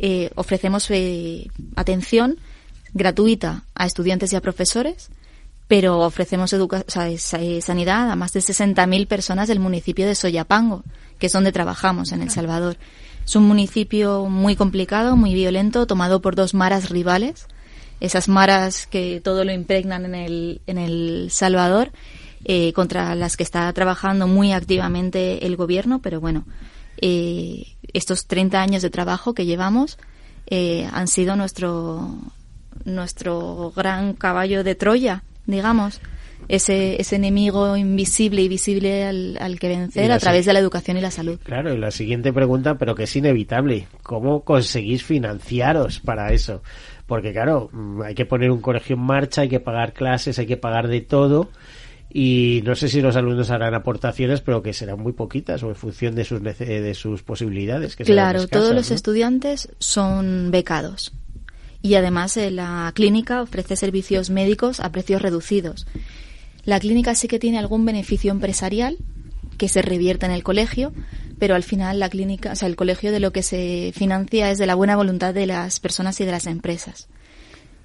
[0.00, 2.38] Eh, ofrecemos eh, atención
[2.92, 5.10] gratuita a estudiantes y a profesores,
[5.68, 10.84] pero ofrecemos eh, sanidad a más de 60.000 personas del municipio de Soyapango,
[11.18, 12.76] que es donde trabajamos en El Salvador.
[13.24, 17.46] Es un municipio muy complicado, muy violento, tomado por dos maras rivales
[18.00, 21.92] esas maras que todo lo impregnan en el, en el Salvador,
[22.44, 26.44] eh, contra las que está trabajando muy activamente el gobierno, pero bueno,
[26.98, 29.98] eh, estos 30 años de trabajo que llevamos
[30.46, 32.16] eh, han sido nuestro,
[32.84, 36.00] nuestro gran caballo de Troya, digamos.
[36.48, 40.96] Ese, ese enemigo invisible y visible al, al que vencer a través de la educación
[40.96, 41.40] y la salud.
[41.42, 46.62] Claro, y la siguiente pregunta, pero que es inevitable, ¿cómo conseguís financiaros para eso?
[47.06, 47.70] Porque claro,
[48.04, 51.00] hay que poner un colegio en marcha, hay que pagar clases, hay que pagar de
[51.00, 51.50] todo
[52.12, 55.76] y no sé si los alumnos harán aportaciones, pero que serán muy poquitas o en
[55.76, 57.96] función de sus de sus posibilidades.
[57.96, 61.12] claro, todos los estudiantes son becados
[61.82, 65.86] y además eh, la clínica ofrece servicios médicos a precios reducidos.
[66.64, 68.96] La clínica sí que tiene algún beneficio empresarial
[69.56, 70.92] que se revierte en el colegio,
[71.38, 74.58] pero al final la clínica, o sea, el colegio de lo que se financia es
[74.58, 77.08] de la buena voluntad de las personas y de las empresas,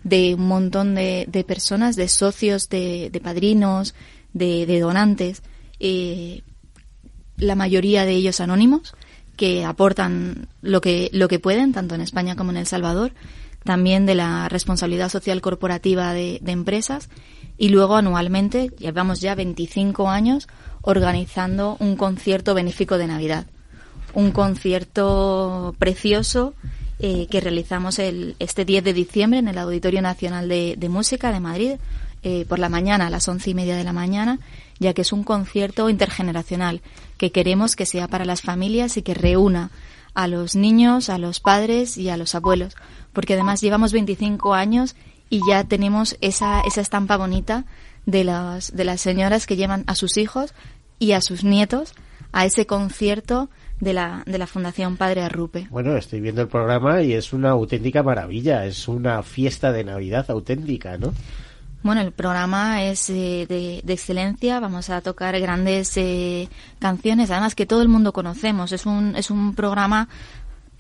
[0.04, 3.94] de un montón de, de personas, de socios, de, de padrinos,
[4.34, 5.44] de, de donantes,
[5.80, 6.42] eh,
[7.38, 8.94] la mayoría de ellos anónimos,
[9.36, 13.14] que aportan lo que, lo que pueden, tanto en España como en El Salvador,
[13.64, 17.10] también de la responsabilidad social corporativa de, de empresas.
[17.58, 20.48] Y luego anualmente, llevamos ya 25 años
[20.82, 23.46] organizando un concierto benéfico de Navidad.
[24.14, 26.54] Un concierto precioso
[27.00, 31.40] eh, que realizamos el, este 10 de diciembre en el Auditorio Nacional de, Música de
[31.40, 31.72] Madrid,
[32.24, 34.40] eh, por la mañana, a las once y media de la mañana,
[34.80, 36.82] ya que es un concierto intergeneracional
[37.18, 39.72] que queremos que sea para las familias y que reúna
[40.14, 42.76] a los niños, a los padres y a los abuelos,
[43.14, 44.96] porque además llevamos 25 años
[45.30, 47.66] y ya tenemos esa, esa estampa bonita
[48.06, 50.54] de las, de las señoras que llevan a sus hijos
[51.00, 51.94] y a sus nietos
[52.32, 55.68] a ese concierto de la, de la Fundación Padre Arrupe.
[55.70, 60.30] Bueno, estoy viendo el programa y es una auténtica maravilla, es una fiesta de Navidad
[60.30, 61.14] auténtica, ¿no?
[61.84, 67.56] Bueno, el programa es eh, de, de, excelencia, vamos a tocar grandes eh, canciones, además
[67.56, 70.08] que todo el mundo conocemos, es un, es un programa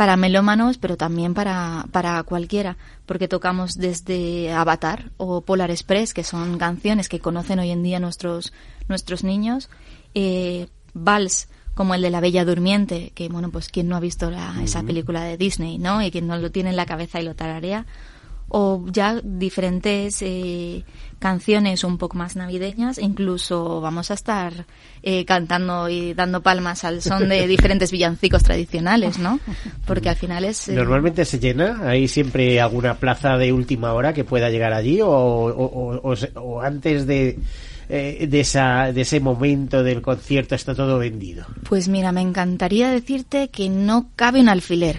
[0.01, 6.23] para melómanos, pero también para, para cualquiera, porque tocamos desde Avatar o Polar Express, que
[6.23, 8.51] son canciones que conocen hoy en día nuestros,
[8.87, 9.69] nuestros niños,
[10.15, 14.31] eh, vals como el de la Bella Durmiente, que bueno, pues quien no ha visto
[14.31, 16.01] la, esa película de Disney, ¿no?
[16.01, 17.85] Y quien no lo tiene en la cabeza y lo tararea,
[18.53, 20.83] o ya diferentes eh,
[21.19, 24.65] canciones un poco más navideñas, incluso vamos a estar
[25.03, 29.39] eh, cantando y dando palmas al son de diferentes villancicos tradicionales, ¿no?
[29.85, 30.67] Porque al final es...
[30.67, 31.79] Eh, ¿Normalmente se llena?
[31.83, 37.37] ¿Hay siempre alguna plaza de última hora que pueda llegar allí o, o antes de
[37.93, 41.45] eh, de, esa, de ese momento del concierto está todo vendido?
[41.67, 44.97] Pues mira, me encantaría decirte que no cabe un alfiler.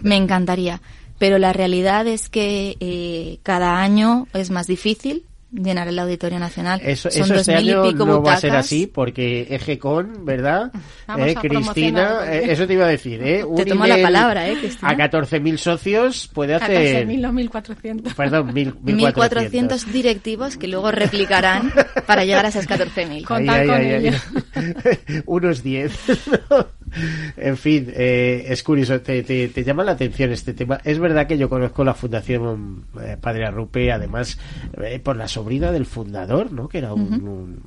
[0.00, 0.80] me encantaría.
[1.18, 6.80] Pero la realidad es que eh, cada año es más difícil llenar el Auditorio Nacional.
[6.84, 10.70] Eso, Son este año no va a ser así porque Egecon, ¿verdad?
[11.16, 13.44] Eh, Cristina, eh, eso te iba a decir, ¿eh?
[13.56, 14.90] te tomo la palabra, ¿eh, Cristina?
[14.90, 17.06] A 14.000 socios puede hacer...
[17.06, 18.14] 14.000 o 1.400.
[18.14, 19.14] Perdón, 1.400.
[19.14, 21.72] 1.400 directivos que luego replicarán
[22.06, 23.24] para llegar a esas 14.000.
[23.24, 24.22] Contar con ellos.
[25.26, 25.92] Unos 10.
[27.36, 30.80] en fin, eh, es curioso, te, te, llama la atención este tema.
[30.84, 34.38] Es verdad que yo conozco la Fundación eh, Padre Arrupe, además,
[34.82, 36.68] eh, por la sobrina del fundador, ¿no?
[36.68, 37.62] Que era un,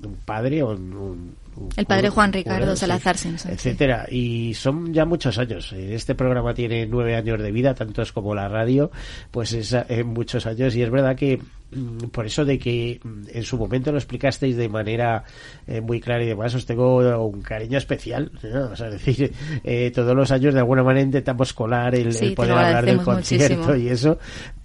[0.00, 1.34] un, padre o un,
[1.76, 3.52] el padre Juan Ricardo Salazar Simpson.
[3.52, 4.06] Etcétera.
[4.10, 5.72] Y son ya muchos años.
[5.72, 8.90] Este programa tiene nueve años de vida, tantos como la radio,
[9.30, 10.74] pues es muchos años.
[10.76, 11.40] Y es verdad que
[11.72, 15.22] Mm, por eso de que mm, en su momento lo explicasteis de manera
[15.66, 18.30] eh, muy clara y demás, os tengo un cariño especial.
[18.72, 22.52] O sea, es decir, eh, todos los años de alguna manera intentamos colar el, poder
[22.52, 24.18] hablar del concierto y eso,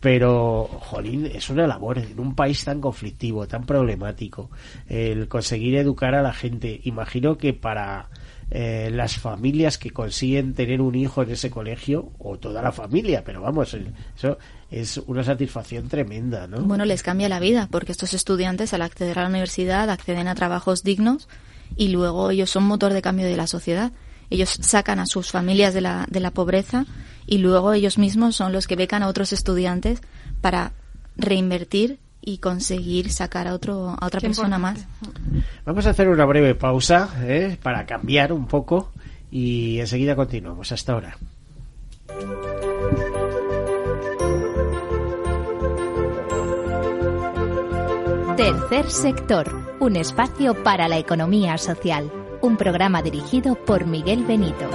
[0.05, 4.51] pero, jolín, es una labor en un país tan conflictivo, tan problemático,
[4.87, 6.79] el conseguir educar a la gente.
[6.83, 8.09] Imagino que para
[8.51, 13.23] eh, las familias que consiguen tener un hijo en ese colegio o toda la familia,
[13.23, 13.75] pero vamos,
[14.15, 14.37] eso
[14.69, 16.61] es una satisfacción tremenda, ¿no?
[16.61, 20.35] Bueno, les cambia la vida porque estos estudiantes al acceder a la universidad acceden a
[20.35, 21.27] trabajos dignos
[21.77, 23.91] y luego ellos son motor de cambio de la sociedad.
[24.29, 26.85] Ellos sacan a sus familias de la, de la pobreza
[27.27, 30.01] y luego ellos mismos son los que becan a otros estudiantes
[30.41, 30.73] para
[31.17, 34.85] reinvertir y conseguir sacar a, otro, a otra persona más.
[35.63, 37.57] Vamos a hacer una breve pausa ¿eh?
[37.61, 38.91] para cambiar un poco
[39.31, 40.71] y enseguida continuamos.
[40.71, 41.17] Hasta ahora.
[48.35, 52.11] Tercer sector, un espacio para la economía social.
[52.45, 54.69] Un programa dirigido por Miguel Benito.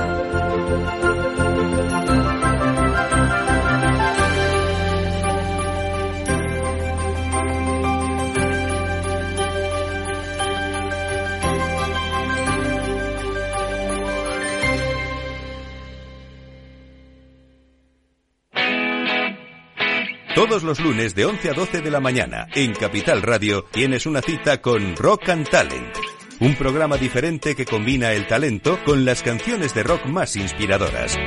[20.34, 24.22] Todos los lunes de 11 a 12 de la mañana en Capital Radio tienes una
[24.22, 26.19] cita con Rock and Talent.
[26.40, 31.18] Un programa diferente que combina el talento con las canciones de rock más inspiradoras.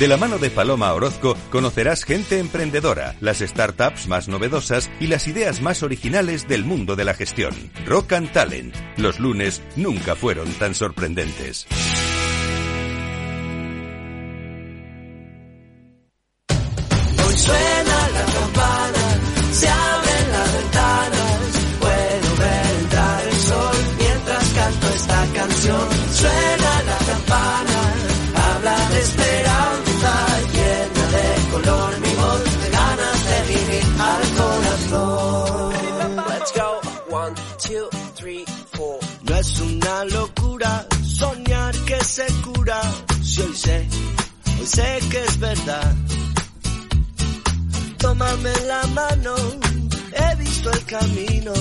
[0.00, 5.28] De la mano de Paloma Orozco conocerás gente emprendedora, las startups más novedosas y las
[5.28, 7.54] ideas más originales del mundo de la gestión.
[7.86, 8.74] Rock and Talent.
[8.96, 11.68] Los lunes nunca fueron tan sorprendentes.
[50.88, 51.52] Camino,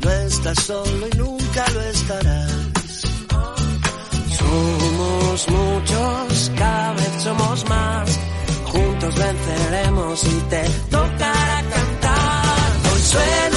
[0.00, 2.52] no estás solo y nunca lo estarás.
[4.38, 8.20] Somos muchos, cada vez somos más.
[8.66, 12.70] Juntos venceremos y te tocará cantar.
[12.92, 13.53] Hoy suena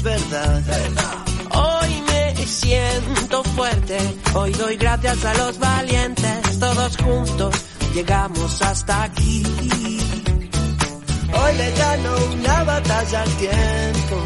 [0.00, 0.62] es verdad.
[1.52, 3.98] Hoy me siento fuerte,
[4.34, 7.54] hoy doy gracias a los valientes, todos juntos
[7.94, 9.42] llegamos hasta aquí.
[11.32, 14.16] Hoy le gano una batalla al tiempo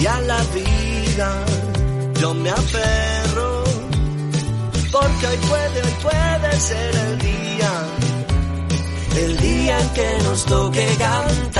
[0.00, 1.44] y a la vida.
[2.20, 3.64] Yo me aferro
[4.92, 7.72] porque hoy puede, hoy puede ser el día.
[9.16, 11.53] El día en que nos toque cantar.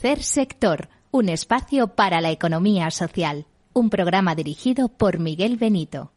[0.00, 3.46] Tercer sector, un espacio para la economía social.
[3.72, 6.12] Un programa dirigido por Miguel Benito.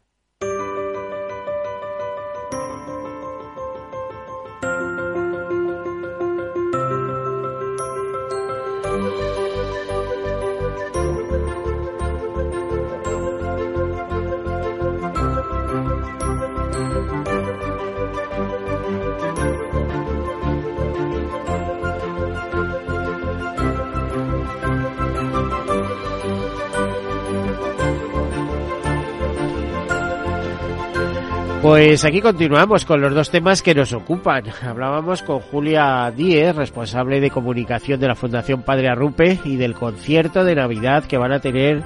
[31.72, 34.43] Pues aquí continuamos con los dos temas que nos ocupan.
[34.61, 40.43] Hablábamos con Julia Díez, responsable de comunicación de la Fundación Padre Arrupe y del concierto
[40.43, 41.82] de Navidad que van a tener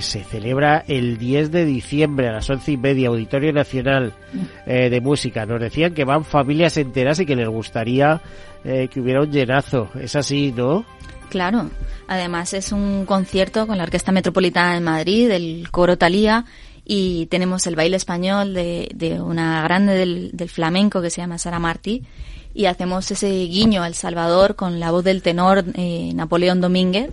[0.00, 4.12] se celebra el 10 de diciembre a las once y media, Auditorio Nacional
[4.66, 5.46] eh, de Música.
[5.46, 8.20] Nos decían que van familias enteras y que les gustaría
[8.64, 9.88] eh, que hubiera un llenazo.
[9.98, 10.84] Es así, ¿no?
[11.30, 11.70] Claro,
[12.06, 16.44] además es un concierto con la Orquesta Metropolitana de Madrid, el Coro Talía,
[16.84, 21.38] y tenemos el baile español de, de una grande del, del, flamenco que se llama
[21.38, 22.02] Sara Martí
[22.52, 27.10] y hacemos ese guiño al Salvador con la voz del tenor eh, Napoleón Domínguez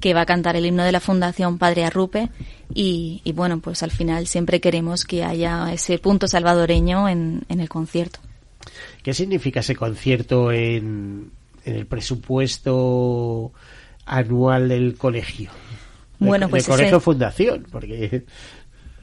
[0.00, 2.28] que va a cantar el himno de la Fundación Padre Arrupe
[2.74, 7.60] y, y, bueno, pues al final siempre queremos que haya ese punto salvadoreño en, en
[7.60, 8.18] el concierto.
[9.02, 11.30] ¿Qué significa ese concierto en,
[11.64, 13.52] en el presupuesto
[14.04, 15.50] anual del colegio?
[16.18, 17.04] Bueno, pues de colegio ese...
[17.04, 18.24] fundación, porque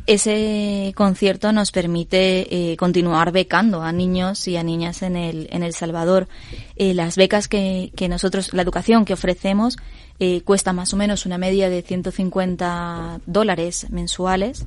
[0.06, 5.64] ese concierto nos permite eh, continuar becando a niños y a niñas en el, en
[5.64, 6.28] El Salvador.
[6.76, 9.78] Eh, las becas que, que, nosotros, la educación que ofrecemos,
[10.20, 14.66] eh, cuesta más o menos una media de 150 dólares mensuales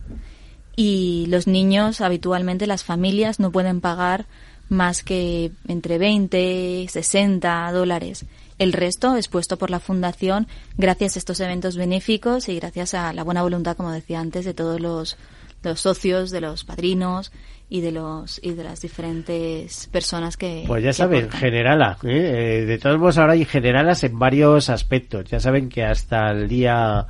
[0.75, 4.27] y los niños, habitualmente las familias, no pueden pagar
[4.69, 8.27] más que entre 20, 60 dólares.
[8.59, 10.47] El resto es puesto por la Fundación
[10.79, 14.55] gracias a estos eventos benéficos y gracias a la buena voluntad, como decía antes, de
[14.55, 15.19] todos los,
[15.63, 17.33] los socios, de los padrinos
[17.69, 21.41] y de los y de las diferentes personas que pues ya que saben aportan.
[21.41, 22.65] generala ¿eh?
[22.65, 27.09] de todos modos ahora hay generalas en varios aspectos ya saben que hasta el día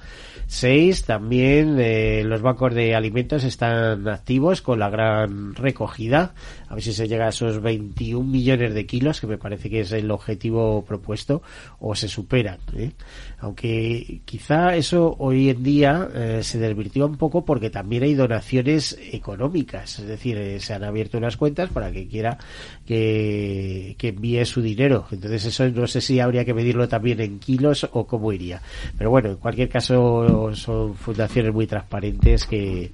[0.49, 6.34] 6 también eh, los bancos de alimentos están activos con la gran recogida
[6.68, 9.80] a ver si se llega a esos 21 millones de kilos que me parece que
[9.80, 11.42] es el objetivo propuesto
[11.80, 12.92] o se superan ¿eh?
[13.39, 18.99] Aunque quizá eso hoy en día eh, se desvirtió un poco porque también hay donaciones
[19.12, 19.99] económicas.
[19.99, 22.39] Es decir eh, se han abierto unas cuentas para que quiera
[22.87, 25.07] que, que envíe su dinero.
[25.11, 28.62] Entonces eso no sé si habría que medirlo también en kilos o cómo iría.
[28.97, 32.93] Pero bueno en cualquier caso son fundaciones muy transparentes que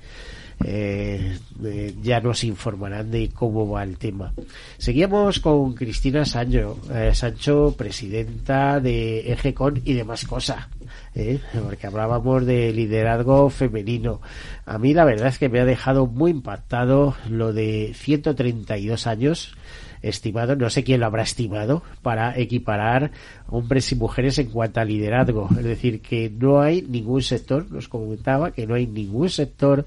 [0.64, 1.38] eh,
[2.02, 4.32] ya nos informarán de cómo va el tema.
[4.78, 10.68] Seguíamos con Cristina Sancho, eh, Sancho, presidenta de EGECON y demás cosas.
[11.14, 11.40] ¿eh?
[11.64, 14.20] porque hablábamos de liderazgo femenino.
[14.66, 19.54] A mí la verdad es que me ha dejado muy impactado lo de 132 años
[20.02, 23.10] estimado, no sé quién lo habrá estimado, para equiparar
[23.48, 25.48] hombres y mujeres en cuanto a liderazgo.
[25.50, 29.84] Es decir, que no hay ningún sector, nos comentaba, que no hay ningún sector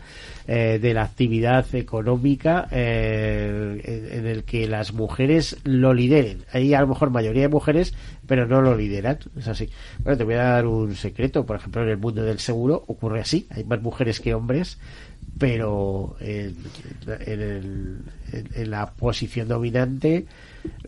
[0.48, 6.46] eh, de la actividad económica eh, en, el que las mujeres lo lideren.
[6.52, 7.94] Hay a lo mejor mayoría de mujeres,
[8.28, 9.20] pero no lo lideran.
[9.38, 9.70] Es así.
[10.00, 11.46] Bueno, te voy a dar un secreto.
[11.46, 13.48] Por ejemplo, en el mundo del seguro ocurre así.
[13.50, 14.78] Hay más mujeres que hombres
[15.38, 16.56] pero en,
[17.08, 20.26] en, la posición dominante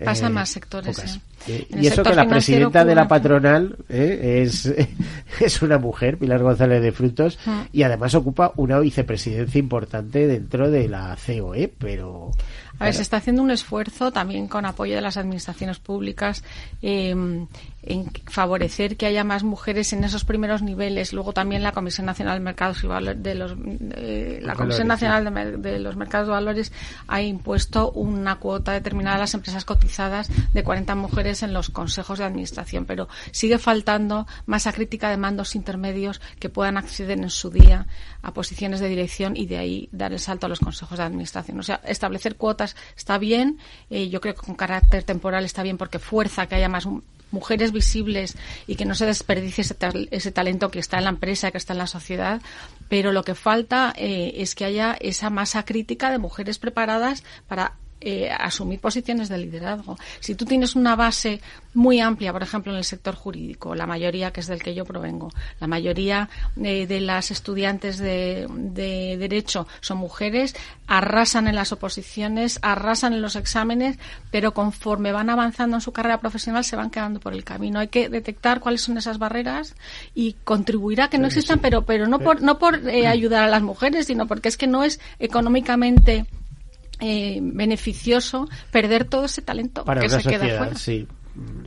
[0.04, 4.66] pasa eh, más sectores eh, y eso que la presidenta de la patronal eh, es,
[5.40, 7.62] es una mujer Pilar González de Frutos mm.
[7.74, 12.32] y además ocupa una vicepresidencia importante dentro de la COE pero
[12.80, 16.44] a ver, se está haciendo un esfuerzo también con apoyo de las administraciones públicas
[16.82, 17.48] em,
[17.88, 21.14] en favorecer que haya más mujeres en esos primeros niveles.
[21.14, 25.80] Luego también la Comisión Nacional de Mercados y Valores, de los, la Comisión Nacional de,
[25.80, 26.72] los Mercados de Valores
[27.08, 32.20] ha impuesto una cuota determinada a las empresas cotizadas de 40 mujeres en los consejos
[32.20, 37.50] de administración, pero sigue faltando masa crítica de mandos intermedios que puedan acceder en su
[37.50, 37.88] día
[38.22, 41.60] a posiciones de dirección y de ahí dar el salto a los consejos de administración.
[41.60, 43.60] O sea, establecer cuotas está bien,
[43.90, 46.86] eh, yo creo que con carácter temporal está bien porque fuerza que haya más
[47.32, 49.64] mujeres visibles y que no se desperdicie
[50.12, 52.42] ese, talento que está en la empresa, que está en la sociedad,
[52.90, 57.74] pero lo que falta eh, es que haya esa masa crítica de mujeres preparadas para
[58.00, 59.98] eh, asumir posiciones de liderazgo.
[60.20, 61.42] Si tú tienes una base
[61.74, 64.86] muy amplia, por ejemplo, en el sector jurídico, la mayoría, que es del que yo
[64.86, 66.30] provengo, la mayoría
[66.62, 68.48] eh, de las estudiantes de,
[69.18, 73.98] Derecho son mujeres, arrasan en las oposiciones, arrasan en los exámenes,
[74.30, 77.80] pero conforme van avanzando en su carrera profesional se van quedando por el camino.
[77.80, 79.76] Hay que detectar cuáles son esas barreras
[80.14, 83.48] y contribuir a que no existan, pero, pero no por, no por eh, ayudar a
[83.48, 86.28] las mujeres, sino porque es que no es económicamente
[87.00, 90.76] eh, beneficioso perder todo ese talento Para que se sociedad, queda fuera.
[90.76, 91.08] Sí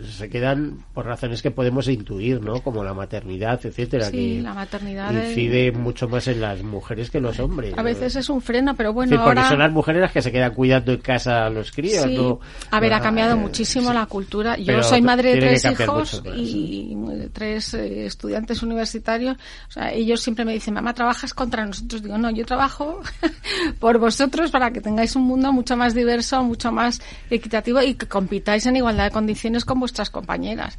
[0.03, 2.61] se quedan por razones que podemos intuir, ¿no?
[2.63, 4.07] Como la maternidad, etcétera.
[4.07, 7.75] Sí, la maternidad incide mucho más en las mujeres que en los hombres.
[7.77, 10.33] A veces es un freno, pero bueno, sí, porque son las mujeres las que se
[10.33, 12.41] quedan cuidando en casa a los críos, ¿no?
[12.71, 14.57] A ver, ha cambiado eh, muchísimo la cultura.
[14.57, 16.97] Yo soy madre de tres hijos y
[17.33, 19.37] tres eh, estudiantes universitarios.
[19.69, 22.03] O sea, ellos siempre me dicen, mamá, ¿trabajas contra nosotros?
[22.03, 23.01] Digo, no, yo trabajo
[23.79, 27.01] por vosotros para que tengáis un mundo mucho más diverso, mucho más
[27.31, 30.79] equitativo y que compitáis en igualdad de condiciones con vuestras compañeras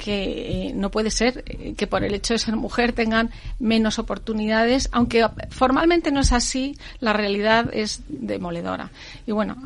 [0.00, 3.98] que eh, no puede ser eh, que por el hecho de ser mujer tengan menos
[3.98, 8.90] oportunidades, aunque formalmente no es así, la realidad es demoledora.
[9.26, 9.62] Y bueno,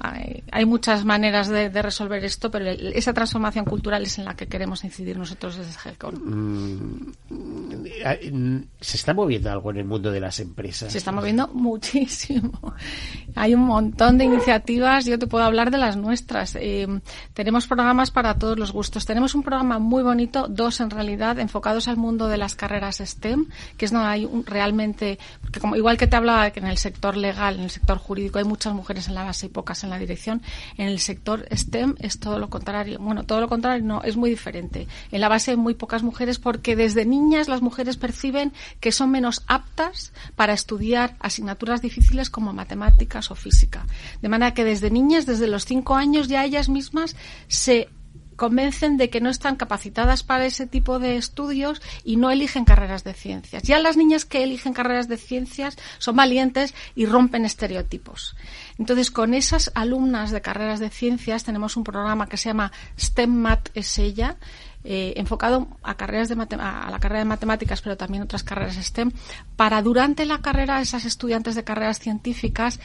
[0.50, 4.82] hay, muchas maneras de, resolver esto, pero esa transformación cultural es en la que queremos
[4.82, 7.12] incidir nosotros desde GECON.
[7.30, 10.90] Mm, ¿Se está moviendo algo en el mundo de las empresas?
[10.90, 12.74] Se está moviendo muchísimo.
[13.36, 16.56] Hay un montón de iniciativas, yo te puedo hablar de las nuestras.
[16.56, 16.88] Eh,
[17.34, 19.06] tenemos programas para todos los gustos.
[19.06, 23.46] Tenemos un programa muy bonito dos en realidad enfocados al mundo de las carreras STEM,
[23.76, 27.16] que es no hay realmente, porque como igual que te hablaba que en el sector
[27.16, 29.98] legal, en el sector jurídico hay muchas mujeres en la base y pocas en la
[29.98, 30.42] dirección,
[30.76, 32.98] en el sector STEM es todo lo contrario.
[32.98, 34.86] Bueno, todo lo contrario no, es muy diferente.
[35.10, 39.10] En la base hay muy pocas mujeres porque desde niñas las mujeres perciben que son
[39.10, 43.86] menos aptas para estudiar asignaturas difíciles como matemáticas o física.
[44.22, 47.16] De manera que desde niñas, desde los cinco años, ya ellas mismas
[47.48, 47.88] se
[48.36, 53.04] convencen de que no están capacitadas para ese tipo de estudios y no eligen carreras
[53.04, 53.62] de ciencias.
[53.62, 58.36] Ya las niñas que eligen carreras de ciencias son valientes y rompen estereotipos.
[58.78, 63.30] Entonces, con esas alumnas de carreras de ciencias tenemos un programa que se llama STEM
[63.30, 64.36] Mat es ella,
[64.84, 69.12] eh, enfocado a carreras de a la carrera de matemáticas, pero también otras carreras STEM,
[69.56, 72.80] para durante la carrera esas estudiantes de carreras científicas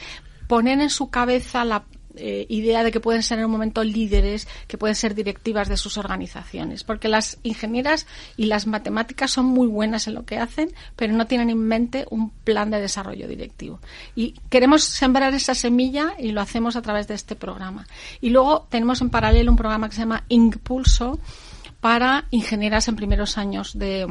[0.46, 1.84] poner en su cabeza la
[2.16, 5.76] eh, idea de que pueden ser en un momento líderes, que pueden ser directivas de
[5.76, 8.06] sus organizaciones, porque las ingenieras
[8.36, 12.06] y las matemáticas son muy buenas en lo que hacen, pero no tienen en mente
[12.10, 13.80] un plan de desarrollo directivo.
[14.14, 17.86] Y queremos sembrar esa semilla y lo hacemos a través de este programa.
[18.20, 21.18] Y luego tenemos en paralelo un programa que se llama Impulso
[21.80, 24.06] para ingenieras en primeros años de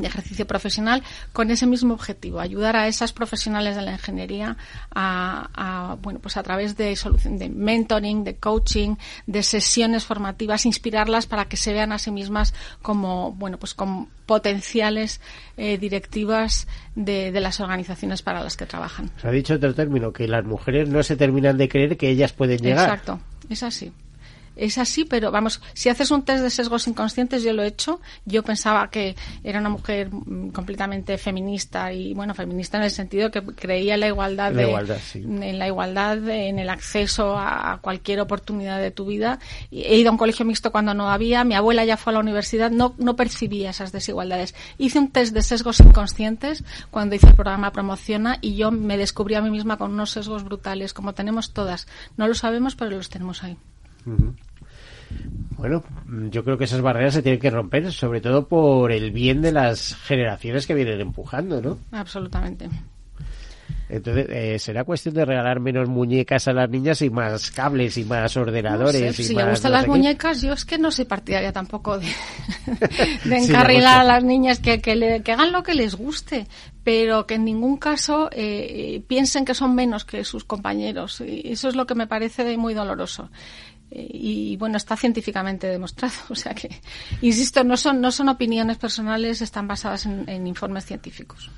[0.00, 4.56] de ejercicio profesional con ese mismo objetivo, ayudar a esas profesionales de la ingeniería
[4.94, 8.96] a, bueno, pues a través de solución de mentoring, de coaching,
[9.26, 14.08] de sesiones formativas, inspirarlas para que se vean a sí mismas como, bueno, pues como
[14.26, 15.20] potenciales
[15.56, 19.10] eh, directivas de, de, las organizaciones para las que trabajan.
[19.20, 22.32] Se ha dicho otro término, que las mujeres no se terminan de creer que ellas
[22.32, 22.88] pueden llegar.
[22.88, 23.92] Exacto, es así
[24.60, 28.00] es así, pero vamos, si haces un test de sesgos inconscientes, yo lo he hecho.
[28.26, 33.30] Yo pensaba que era una mujer mm, completamente feminista y, bueno, feminista en el sentido
[33.30, 38.90] que creía en la igualdad, en la igualdad, en el acceso a cualquier oportunidad de
[38.90, 39.38] tu vida.
[39.70, 41.42] He ido a un colegio mixto cuando no había.
[41.44, 44.54] Mi abuela ya fue a la universidad, no, no percibía esas desigualdades.
[44.76, 49.36] Hice un test de sesgos inconscientes cuando hice el programa Promociona y yo me descubrí
[49.36, 51.86] a mí misma con unos sesgos brutales, como tenemos todas.
[52.18, 53.56] No lo sabemos, pero los tenemos ahí.
[55.60, 55.84] Bueno,
[56.30, 59.52] yo creo que esas barreras se tienen que romper, sobre todo por el bien de
[59.52, 61.78] las generaciones que vienen empujando, ¿no?
[61.92, 62.70] Absolutamente.
[63.90, 68.04] Entonces, eh, será cuestión de regalar menos muñecas a las niñas y más cables y
[68.04, 69.16] más ordenadores.
[69.16, 72.06] si le gustan las muñecas, yo es que no soy partidaria tampoco de,
[73.24, 76.46] de encarrilar a las niñas que, que, que, hagan lo que les guste,
[76.84, 81.20] pero que en ningún caso eh, piensen que son menos que sus compañeros.
[81.20, 83.28] Y eso es lo que me parece muy doloroso.
[83.90, 86.14] Eh, y bueno, está científicamente demostrado.
[86.30, 86.70] O sea que,
[87.22, 91.50] insisto, no son, no son opiniones personales, están basadas en, informes científicos.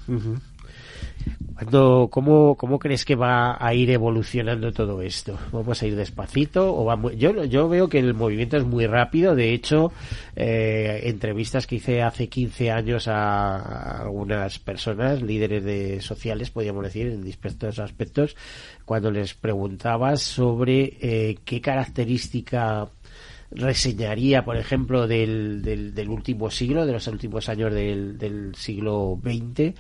[2.11, 5.39] ¿cómo, ¿Cómo crees que va a ir evolucionando todo esto?
[5.53, 6.75] ¿Vamos a ir despacito?
[6.75, 9.35] o va yo, yo veo que el movimiento es muy rápido.
[9.35, 9.93] De hecho,
[10.35, 17.07] eh, entrevistas que hice hace 15 años a, algunas personas, líderes de sociales, podríamos decir,
[17.07, 18.37] en distintos aspectos,
[18.93, 22.91] cuando les preguntabas sobre eh, qué característica
[23.51, 29.73] reseñaría, por ejemplo, del, del, último siglo, de los últimos años del, del siglo XX,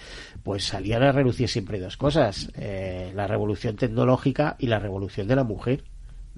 [0.42, 5.36] pues salían a relucir siempre dos cosas, eh, la revolución tecnológica y la revolución de
[5.36, 5.84] la mujer.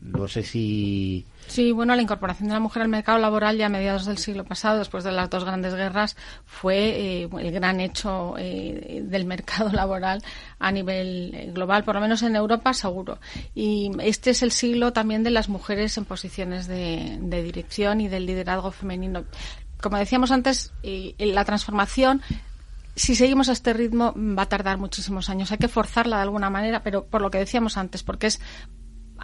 [0.02, 3.68] No sé si Sí, bueno, la incorporación de la mujer al mercado laboral ya a
[3.68, 6.16] mediados del siglo pasado, después de las dos grandes guerras,
[6.46, 10.22] fue eh, el gran hecho eh, del mercado laboral
[10.58, 13.18] a nivel eh, global, por lo menos en Europa seguro.
[13.54, 18.08] Y este es el siglo también de las mujeres en posiciones de, de dirección y
[18.08, 19.24] del liderazgo femenino.
[19.80, 20.72] Como decíamos antes,
[21.18, 22.22] la transformación
[22.96, 25.50] si seguimos a este ritmo va a tardar muchísimos años.
[25.52, 28.40] Hay que forzarla de alguna manera, pero por lo que decíamos antes, porque es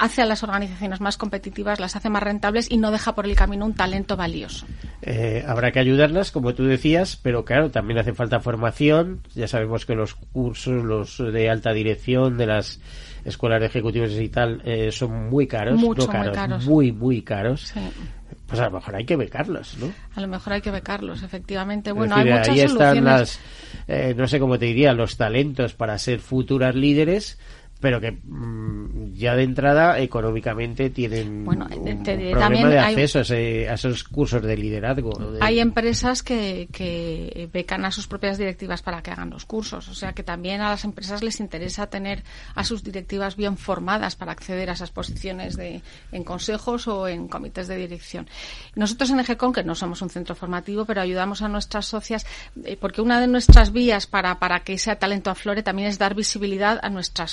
[0.01, 3.37] hace a las organizaciones más competitivas, las hace más rentables y no deja por el
[3.37, 4.67] camino un talento valioso.
[5.03, 9.21] Eh, habrá que ayudarlas, como tú decías, pero claro, también hace falta formación.
[9.35, 12.81] Ya sabemos que los cursos, los de alta dirección de las
[13.25, 15.79] escuelas de ejecutivos y tal, eh, son muy caros.
[15.79, 16.67] Mucho, muy caros.
[16.67, 17.75] Muy, muy caros.
[18.47, 19.93] Pues a lo mejor hay que becarlos, ¿no?
[20.17, 21.93] A lo mejor hay que becarlos, efectivamente.
[21.93, 23.39] Bueno, hay muchas ahí están las,
[23.87, 27.39] eh, no sé cómo te diría, los talentos para ser futuras líderes
[27.81, 34.05] pero que mm, ya de entrada económicamente tienen bueno, un problema de acceso a, esos
[34.05, 35.13] cursos de liderazgo.
[35.41, 39.95] Hay empresas que, que becan a sus propias directivas para que hagan los cursos, o
[39.95, 42.23] sea que también a las empresas les interesa tener
[42.55, 47.29] a sus directivas bien formadas para acceder a esas posiciones de, en consejos o en
[47.29, 48.29] comités de dirección.
[48.75, 52.27] Nosotros en EGECON, que no somos un centro formativo, pero ayudamos a nuestras socias,
[52.65, 56.15] eh, porque una de nuestras vías para, para que ese talento aflore también es dar
[56.15, 57.31] visibilidad a nuestras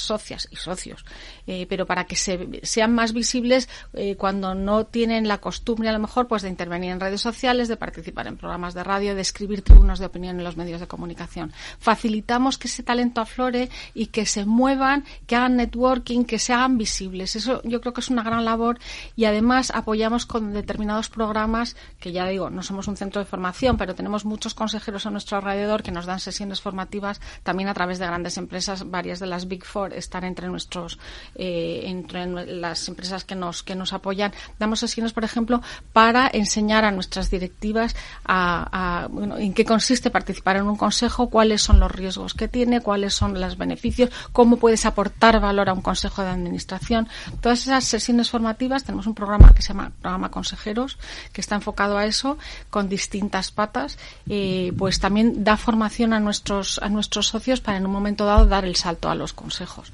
[0.51, 1.05] y socios,
[1.47, 5.93] eh, pero para que se, sean más visibles eh, cuando no tienen la costumbre a
[5.93, 9.21] lo mejor pues de intervenir en redes sociales, de participar en programas de radio, de
[9.21, 11.51] escribir tribunos de opinión en los medios de comunicación.
[11.79, 16.77] Facilitamos que ese talento aflore y que se muevan, que hagan networking, que se hagan
[16.77, 17.35] visibles.
[17.35, 18.79] Eso yo creo que es una gran labor
[19.15, 23.77] y además apoyamos con determinados programas que ya digo, no somos un centro de formación,
[23.77, 27.99] pero tenemos muchos consejeros a nuestro alrededor que nos dan sesiones formativas también a través
[27.99, 30.99] de grandes empresas, varias de las Big Four están entre nuestros,
[31.35, 34.33] eh, entre las empresas que nos, que nos apoyan.
[34.59, 35.61] Damos sesiones, por ejemplo,
[35.93, 41.61] para enseñar a nuestras directivas a, bueno, en qué consiste participar en un consejo, cuáles
[41.61, 45.81] son los riesgos que tiene, cuáles son los beneficios, cómo puedes aportar valor a un
[45.81, 47.07] consejo de administración.
[47.41, 50.97] Todas esas sesiones formativas, tenemos un programa que se llama Programa Consejeros,
[51.31, 52.37] que está enfocado a eso,
[52.69, 53.97] con distintas patas,
[54.29, 58.45] eh, pues también da formación a nuestros, a nuestros socios para en un momento dado
[58.45, 59.91] dar el salto a los consejos.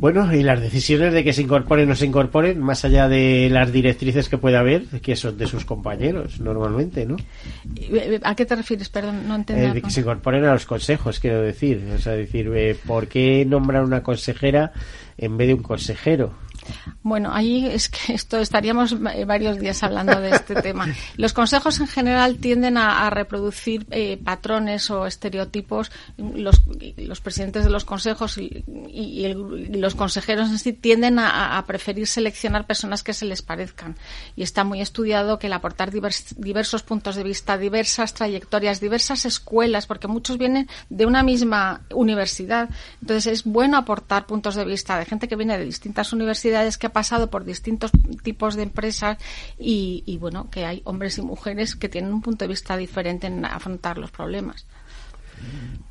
[0.00, 3.50] Bueno, y las decisiones de que se incorporen o no se incorporen, más allá de
[3.50, 7.16] las directrices que puede haber, que son de sus compañeros normalmente, ¿no?
[8.22, 8.88] ¿A qué te refieres?
[8.88, 9.76] Perdón, no entiendo.
[9.76, 11.86] Eh, que se incorporen a los consejos, quiero decir.
[11.94, 14.72] O sea, decir, eh, ¿por qué nombrar una consejera
[15.18, 16.32] en vez de un consejero?
[17.02, 20.86] Bueno, ahí es que esto estaríamos varios días hablando de este tema.
[21.16, 25.90] Los consejos en general tienden a, reproducir eh, patrones o estereotipos.
[26.16, 26.62] Los,
[26.96, 28.64] los, presidentes de los consejos y,
[29.72, 33.96] los consejeros en sí tienden a, preferir seleccionar personas que se les parezcan.
[34.36, 39.86] Y está muy estudiado que el aportar diversos puntos de vista, diversas trayectorias, diversas escuelas,
[39.86, 42.68] porque muchos vienen de una misma universidad.
[43.00, 46.86] Entonces es bueno aportar puntos de vista de gente que viene de distintas universidades que
[46.86, 47.90] ha pasado por distintos
[48.22, 49.18] tipos de empresas
[49.58, 53.44] y, bueno, que hay hombres y mujeres que tienen un punto de vista diferente en
[53.44, 54.66] afrontar los problemas.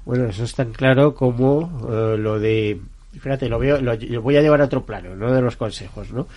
[0.05, 2.79] Bueno, eso es tan claro como eh, lo de,
[3.19, 6.27] fíjate, lo, veo, lo, voy a llevar a otro plano, no de los consejos, ¿no?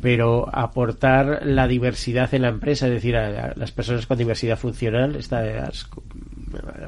[0.00, 5.14] Pero aportar la diversidad en la empresa, es decir, a, las personas con diversidad funcional,
[5.16, 5.88] estas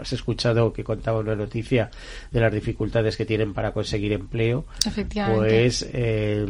[0.00, 1.90] has escuchado que contaba una noticia
[2.30, 4.64] de las dificultades que tienen para conseguir empleo,
[5.14, 6.46] pues eh,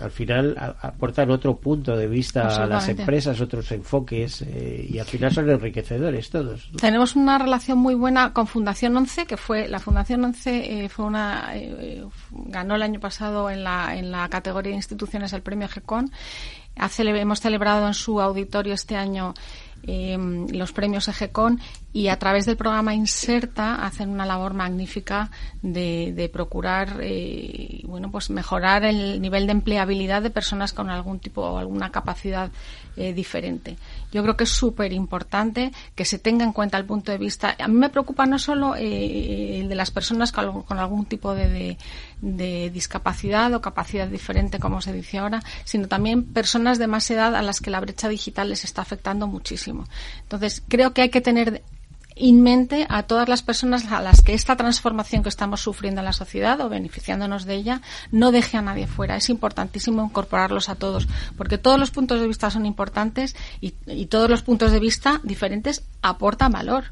[0.00, 5.06] al final aportan otro punto de vista a las empresas, otros enfoques eh, y al
[5.06, 6.70] final son enriquecedores todos.
[6.80, 11.04] Tenemos una relación muy buena con Fundación 11, que fue la Fundación 11 eh, fue
[11.04, 11.52] una
[12.30, 16.10] ganó el año pasado en la en la categoría de instituciones el premio GECON.
[16.76, 19.34] hemos celebrado en su auditorio este año
[19.86, 21.60] Em, los premios EGECON
[21.92, 25.30] y a través del programa Inserta hacen una labor magnífica
[25.60, 31.42] de, procurar eh, bueno pues mejorar el nivel de empleabilidad de personas con algún tipo
[31.42, 32.50] o alguna capacidad
[32.96, 33.76] eh, diferente.
[34.12, 37.56] Yo creo que es súper importante que se tenga en cuenta el punto de vista.
[37.58, 41.76] A mí me preocupa no solo eh, el de las personas con, algún tipo de,
[42.20, 47.42] discapacidad o capacidad diferente, como se dice ahora, sino también personas de más edad a
[47.42, 49.86] las que la brecha digital les está afectando muchísimo.
[50.22, 51.62] Entonces, creo que hay que tener
[52.16, 56.04] en mente a todas las personas a las que esta transformación que estamos sufriendo en
[56.04, 59.16] la sociedad o beneficiándonos de ella no deje a nadie fuera.
[59.16, 64.06] Es importantísimo incorporarlos a todos, porque todos los puntos de vista son importantes y, y
[64.06, 66.84] todos los puntos de vista diferentes aportan valor.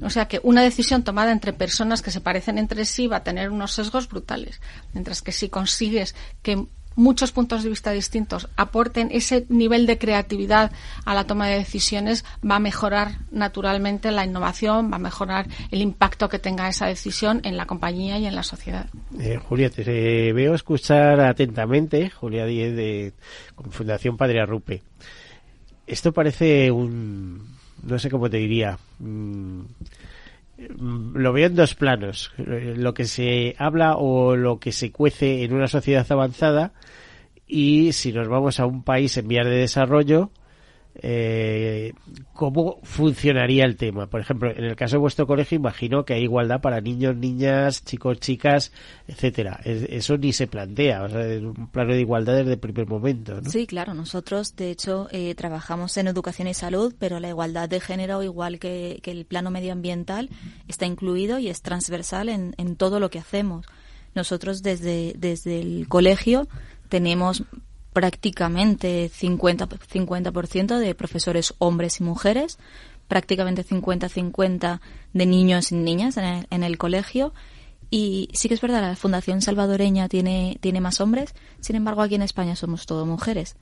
[0.00, 3.24] O sea que una decisión tomada entre personas que se parecen entre sí va a
[3.24, 4.60] tener unos sesgos brutales.
[4.92, 10.72] Mientras que si consigues que muchos puntos de vista distintos aporten ese nivel de creatividad
[11.04, 15.80] a la toma de decisiones, va a mejorar naturalmente la innovación, va a mejorar el
[15.80, 18.86] impacto que tenga esa decisión en la compañía y en la sociedad.
[19.18, 23.12] Eh, Julia, te veo escuchar atentamente, Julia Díez de
[23.70, 24.82] Fundación Padre Arrupe.
[25.86, 29.60] Esto parece un, no sé cómo te diría, mm,
[30.56, 32.32] lo veo en dos planos.
[32.38, 36.72] Lo que se habla o lo que se cuece en una sociedad avanzada
[37.46, 40.30] y si nos vamos a un país en vías de desarrollo,
[40.96, 41.92] eh,
[42.32, 44.06] cómo funcionaría el tema.
[44.06, 47.84] Por ejemplo, en el caso de vuestro colegio, imagino que hay igualdad para niños, niñas,
[47.84, 48.72] chicos, chicas,
[49.08, 49.60] etcétera.
[49.64, 53.40] eso ni se plantea, o sea, en un plano de igualdad desde el primer momento.
[53.40, 53.50] ¿no?
[53.50, 53.94] Sí, claro.
[53.94, 58.58] Nosotros, de hecho, eh, trabajamos en educación y salud, pero la igualdad de género, igual
[58.58, 60.30] que, el plano medioambiental,
[60.68, 63.66] está incluido y es transversal en, en todo lo que hacemos.
[64.14, 66.46] Nosotros desde, desde el colegio
[66.88, 67.44] tenemos
[67.94, 72.58] prácticamente 50%, 50 de profesores hombres y mujeres,
[73.08, 74.80] prácticamente 50-50
[75.14, 77.32] de niños y niñas en el, colegio.
[77.90, 82.16] Y sí que es verdad, la Fundación Salvadoreña tiene, tiene más hombres, sin embargo aquí
[82.16, 83.56] en España somos todo mujeres.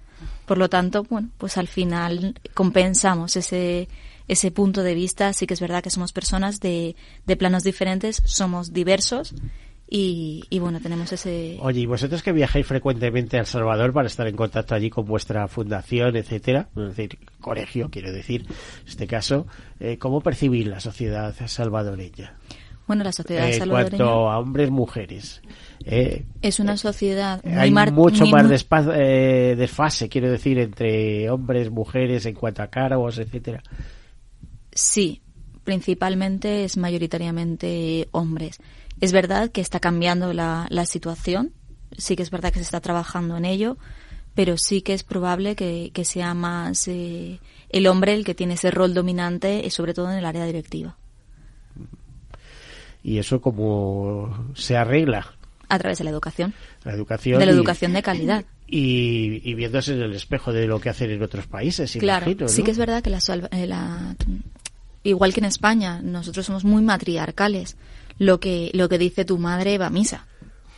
[0.47, 3.89] Por lo tanto, bueno, pues al final compensamos ese,
[4.29, 5.35] ese punto de vista.
[5.35, 9.35] Sí que es verdad que somos personas de, de planos diferentes, somos diversos
[9.95, 11.59] y, bueno, tenemos ese...
[11.61, 15.05] Oye, ¿y vosotros que viajáis frecuentemente a El Salvador para estar en contacto allí con
[15.05, 19.47] vuestra fundación, etcétera, es decir, colegio, quiero decir, en este caso,
[19.81, 22.39] eh, ¿cómo percibir la sociedad salvadoreña?
[22.87, 23.97] Bueno, la sociedad eh, salvadoreña...
[23.97, 25.43] En cuanto a hombres, mujeres.
[25.85, 32.35] Eh, es una sociedad muy hay mucho más desfase, quiero decir, entre hombres, mujeres, en
[32.35, 33.63] cuanto a cargos, etcétera.
[34.73, 35.21] Sí,
[35.65, 38.59] principalmente es mayoritariamente hombres.
[39.01, 41.53] Es verdad que está cambiando la, la situación,
[41.97, 43.77] sí que es verdad que se está trabajando en ello,
[44.35, 48.55] pero sí que es probable que, que sea más eh, el hombre el que tiene
[48.55, 50.97] ese rol dominante, eh, sobre todo en el área directiva.
[53.03, 55.35] ¿Y eso cómo se arregla?
[55.69, 56.55] A través de la educación.
[56.85, 57.41] La educación.
[57.41, 58.45] De la educación de calidad.
[58.69, 62.63] Y, y, viéndose en el espejo de lo que hacen en otros países, claro, Sí
[62.63, 63.19] que es verdad que la,
[63.51, 64.17] eh, la,
[65.03, 67.77] igual que en España, nosotros somos muy matriarcales
[68.23, 70.27] lo que, lo que dice tu madre va a misa.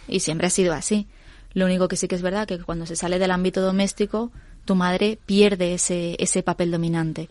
[0.09, 1.07] Y siempre ha sido así.
[1.53, 4.32] Lo único que sí que es verdad que cuando se sale del ámbito doméstico,
[4.64, 7.28] tu madre pierde ese, ese papel dominante.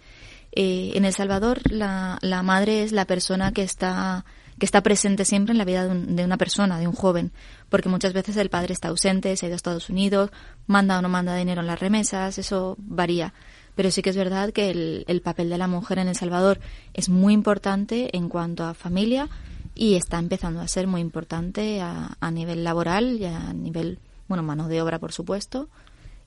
[0.51, 4.23] Eh, en El Salvador, la, la madre es la persona que está
[4.59, 7.31] que está presente siempre en la vida de, una persona, de un joven,
[7.69, 10.29] porque muchas veces el padre está ausente, se ha ido a Estados Unidos,
[10.67, 13.33] manda o no manda dinero en las remesas, eso varía.
[13.73, 16.59] Pero sí que es verdad que el, el papel de la mujer en El Salvador
[16.93, 19.27] es muy importante en cuanto a familia
[19.75, 24.67] y está empezando a ser muy importante a, nivel laboral y a nivel, bueno, mano
[24.67, 25.69] de obra, por supuesto,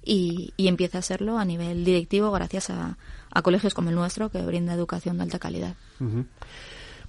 [0.04, 2.96] y, y empieza a serlo a nivel directivo gracias a,
[3.30, 5.74] a colegios como el nuestro que brinda educación de alta calidad.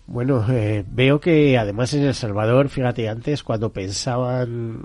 [0.08, 4.84] Bueno, eh, veo que además en El Salvador, fíjate, antes cuando pensaban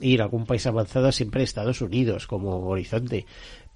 [0.00, 3.24] ir a algún país avanzado siempre Estados Unidos como horizonte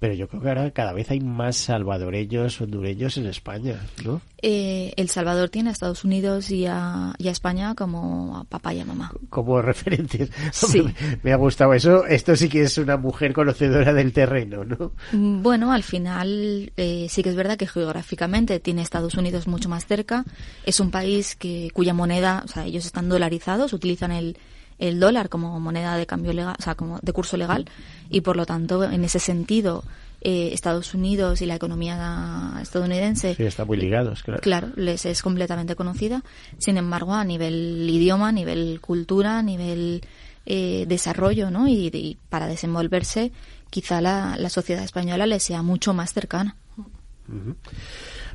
[0.03, 4.19] pero yo creo que ahora cada vez hay más salvadoreños, hondureños en España, ¿no?
[4.41, 8.85] Eh, el Salvador tiene a Estados Unidos y a, España como a papá y a
[8.85, 9.13] mamá.
[9.29, 10.29] Como referentes.
[10.51, 10.83] Sí.
[11.21, 12.05] Me, ha gustado eso.
[12.05, 14.91] Esto sí que es una mujer conocedora del terreno, ¿no?
[15.13, 19.69] Mm, bueno, al final eh, sí que es verdad que geográficamente tiene Estados Unidos mucho
[19.69, 20.25] más cerca.
[20.65, 24.35] Es un país que cuya moneda, o sea, ellos están dolarizados, utilizan el,
[24.79, 27.65] el dólar como moneda de cambio legal, o sea, como de curso legal,
[28.09, 29.83] y por lo tanto, en ese sentido,
[30.21, 33.35] eh, Estados Unidos y la economía estadounidense.
[33.35, 34.41] Sí, están muy ligados, claro.
[34.41, 36.23] Claro, les es completamente conocida.
[36.59, 40.01] Sin embargo, a nivel idioma, a nivel cultura, a nivel
[40.45, 41.67] eh, desarrollo, ¿no?
[41.67, 43.33] Y, para desenvolverse,
[43.69, 46.55] quizá la, la, sociedad española les sea mucho más cercana.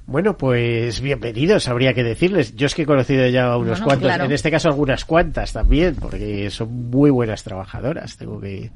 [0.09, 2.57] Bueno, pues bienvenidos, habría que decirles.
[2.57, 5.97] Yo es que he conocido ya a unos cuantos, en este caso algunas cuantas también,
[5.97, 8.17] porque son muy buenas trabajadoras.
[8.17, 8.71] Tengo que,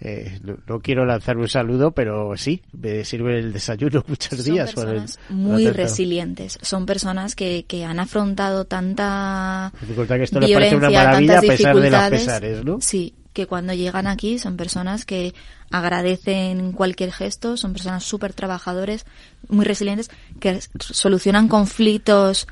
[0.00, 4.72] eh, no, quiero lanzar un saludo, pero sí, me sirve el desayuno muchos días.
[4.72, 6.58] Son personas muy resilientes.
[6.62, 11.42] Son personas que, que han afrontado tanta dificultad que esto le parece una maravilla a
[11.42, 12.80] pesar de los pesares, ¿no?
[12.80, 15.34] Sí, que cuando llegan aquí son personas que
[15.70, 19.06] agradecen cualquier gesto, son personas súper trabajadores,
[19.48, 20.10] muy resilientes,
[20.40, 22.46] que solucionan conflictos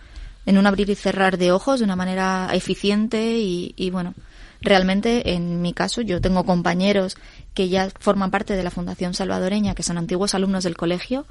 [0.46, 4.14] en un abrir y cerrar de ojos de una manera eficiente y, y bueno,
[4.62, 7.16] realmente en mi caso yo tengo compañeros
[7.54, 11.26] que ya forman parte de la Fundación Salvadoreña, que son antiguos alumnos del colegio,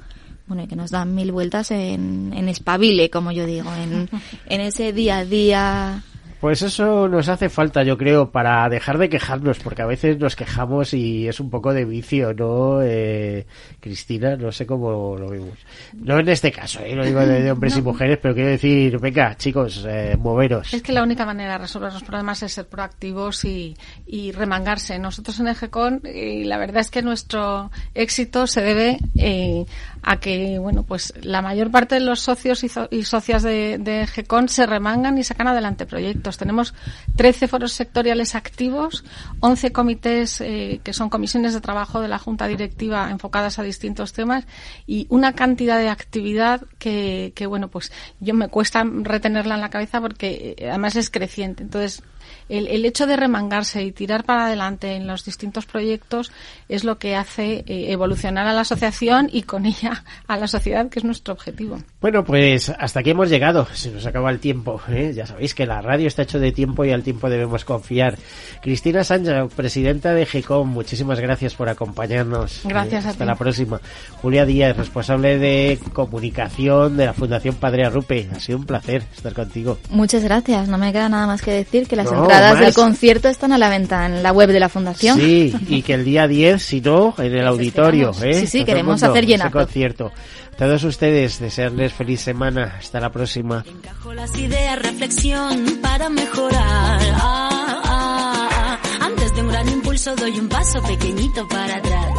[0.46, 4.08] bueno, y que nos dan mil vueltas en, en espabile, como yo digo, en,
[4.46, 6.02] en ese día a día
[6.40, 10.36] pues eso nos hace falta, yo creo, para dejar de quejarnos, porque a veces nos
[10.36, 12.80] quejamos y es un poco de vicio, ¿no?
[12.82, 13.46] Eh,
[13.78, 15.58] Cristina, no sé cómo lo vemos.
[15.92, 16.96] No en este caso, ¿eh?
[16.96, 20.72] no digo de, hombres y mujeres, pero quiero decir, venga, chicos, eh, moveros.
[20.72, 23.76] Es que la única manera de resolver los problemas es ser proactivos y,
[24.06, 24.98] y remangarse.
[24.98, 29.66] Nosotros en EGECON, y la verdad es que nuestro éxito se debe eh,
[30.02, 34.48] a que, bueno, pues la mayor parte de los socios y, socias de, de GECON
[34.48, 36.29] se remangan y sacan adelante proyectos.
[36.36, 36.74] Tenemos
[37.16, 39.04] 13 foros sectoriales activos,
[39.40, 44.12] 11 comités eh, que son comisiones de trabajo de la Junta Directiva enfocadas a distintos
[44.12, 44.46] temas
[44.86, 49.70] y una cantidad de actividad que, que bueno, pues yo me cuesta retenerla en la
[49.70, 51.62] cabeza porque eh, además es creciente.
[51.62, 52.02] Entonces,
[52.50, 56.32] el, el, hecho de remangarse y tirar para adelante en los distintos proyectos
[56.68, 60.88] es lo que hace eh, evolucionar a la asociación y con ella a la sociedad,
[60.88, 61.78] que es nuestro objetivo.
[62.00, 63.66] Bueno, pues hasta aquí hemos llegado.
[63.72, 64.80] Se nos acaba el tiempo.
[64.88, 65.12] ¿eh?
[65.14, 68.18] Ya sabéis que la radio está hecho de tiempo y al tiempo debemos confiar.
[68.62, 72.62] Cristina Sánchez, presidenta de GECOM, muchísimas gracias por acompañarnos.
[72.64, 73.80] Gracias Hasta la próxima.
[74.22, 78.28] Julia Díaz, responsable de comunicación de la Fundación Padre Arrupe.
[78.34, 79.78] Ha sido un placer estar contigo.
[79.90, 80.68] Muchas gracias.
[80.68, 83.68] No me queda nada más que decir que las entradas del concierto están a la
[83.68, 85.18] venta en la web de la Fundación.
[85.18, 88.12] Sí, y que el día 10, si no, en el auditorio.
[88.22, 88.34] ¿eh?
[88.34, 89.50] Sí, sí, queremos hacer llenar.
[89.50, 90.12] concierto.
[90.56, 92.76] Todos ustedes, desearles feliz semana.
[92.78, 93.64] Hasta la próxima.
[93.66, 97.00] Encajo las ideas, reflexión para mejorar.
[97.14, 98.78] Ah, ah, ah.
[99.00, 102.12] Antes de un gran impulso doy un paso pequeñito para atrás.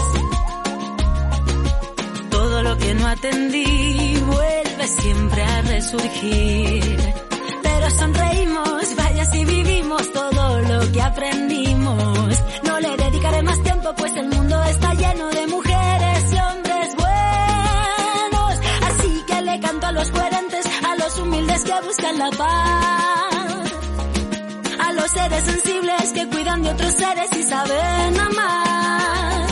[2.31, 7.30] Todo lo que no atendí vuelve siempre a resurgir.
[7.81, 12.37] Pero sonreímos, vaya si vivimos todo lo que aprendimos.
[12.63, 18.59] No le dedicaré más tiempo pues el mundo está lleno de mujeres y hombres buenos.
[18.87, 23.71] Así que le canto a los coherentes, a los humildes que buscan la paz.
[24.79, 29.47] A los seres sensibles que cuidan de otros seres y saben amar.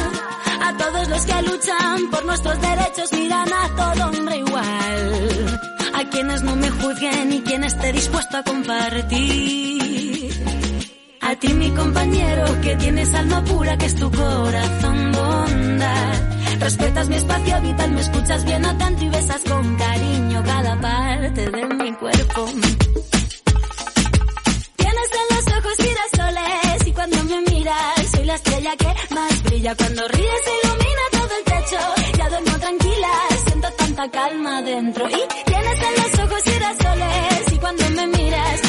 [0.67, 5.78] A todos los que luchan por nuestros derechos miran a todo hombre igual.
[5.99, 10.31] A quienes no me juzguen y quien esté dispuesto a compartir.
[11.19, 16.13] A ti mi compañero que tienes alma pura que es tu corazón bondad.
[16.61, 21.65] Respetas mi espacio vital, me escuchas bien atento y besas con cariño cada parte de
[21.65, 22.45] mi cuerpo.
[24.77, 29.75] Tienes en los ojos girasoles y cuando me miras soy la estrella que más brilla.
[29.75, 31.77] Cuando ríes ilumina todo el techo,
[32.17, 33.11] ya duermo tranquila,
[33.99, 35.09] tanta calma dentro.
[35.09, 38.61] Y tienes en los ojos girasoles y cuando me miras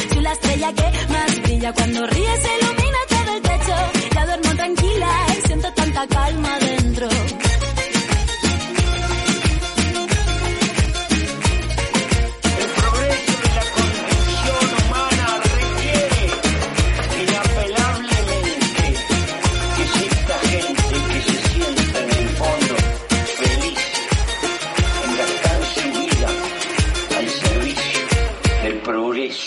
[0.58, 1.72] la que más brilla.
[1.72, 3.76] Cuando ríe se ilumina todo el techo.
[4.14, 7.08] Ya duermo tranquila y siento tanta calma dentro.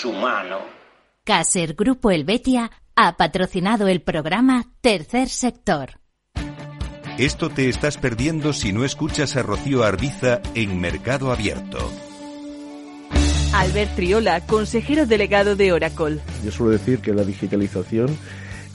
[0.05, 0.59] Humano.
[1.23, 5.99] Caser Grupo Helvetia ha patrocinado el programa Tercer Sector.
[7.17, 11.91] Esto te estás perdiendo si no escuchas a Rocío Arbiza en Mercado Abierto.
[13.53, 16.19] Albert Triola, consejero delegado de Oracle.
[16.43, 18.17] Yo suelo decir que la digitalización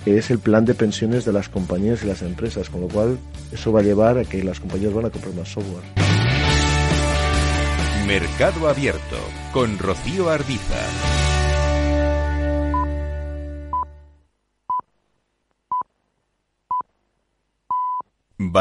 [0.07, 3.19] es el plan de pensiones de las compañías y las empresas, con lo cual
[3.51, 5.85] eso va a llevar a que las compañías van a comprar más software.
[8.07, 9.19] Mercado Abierto
[9.53, 11.18] con Rocío Arbiza.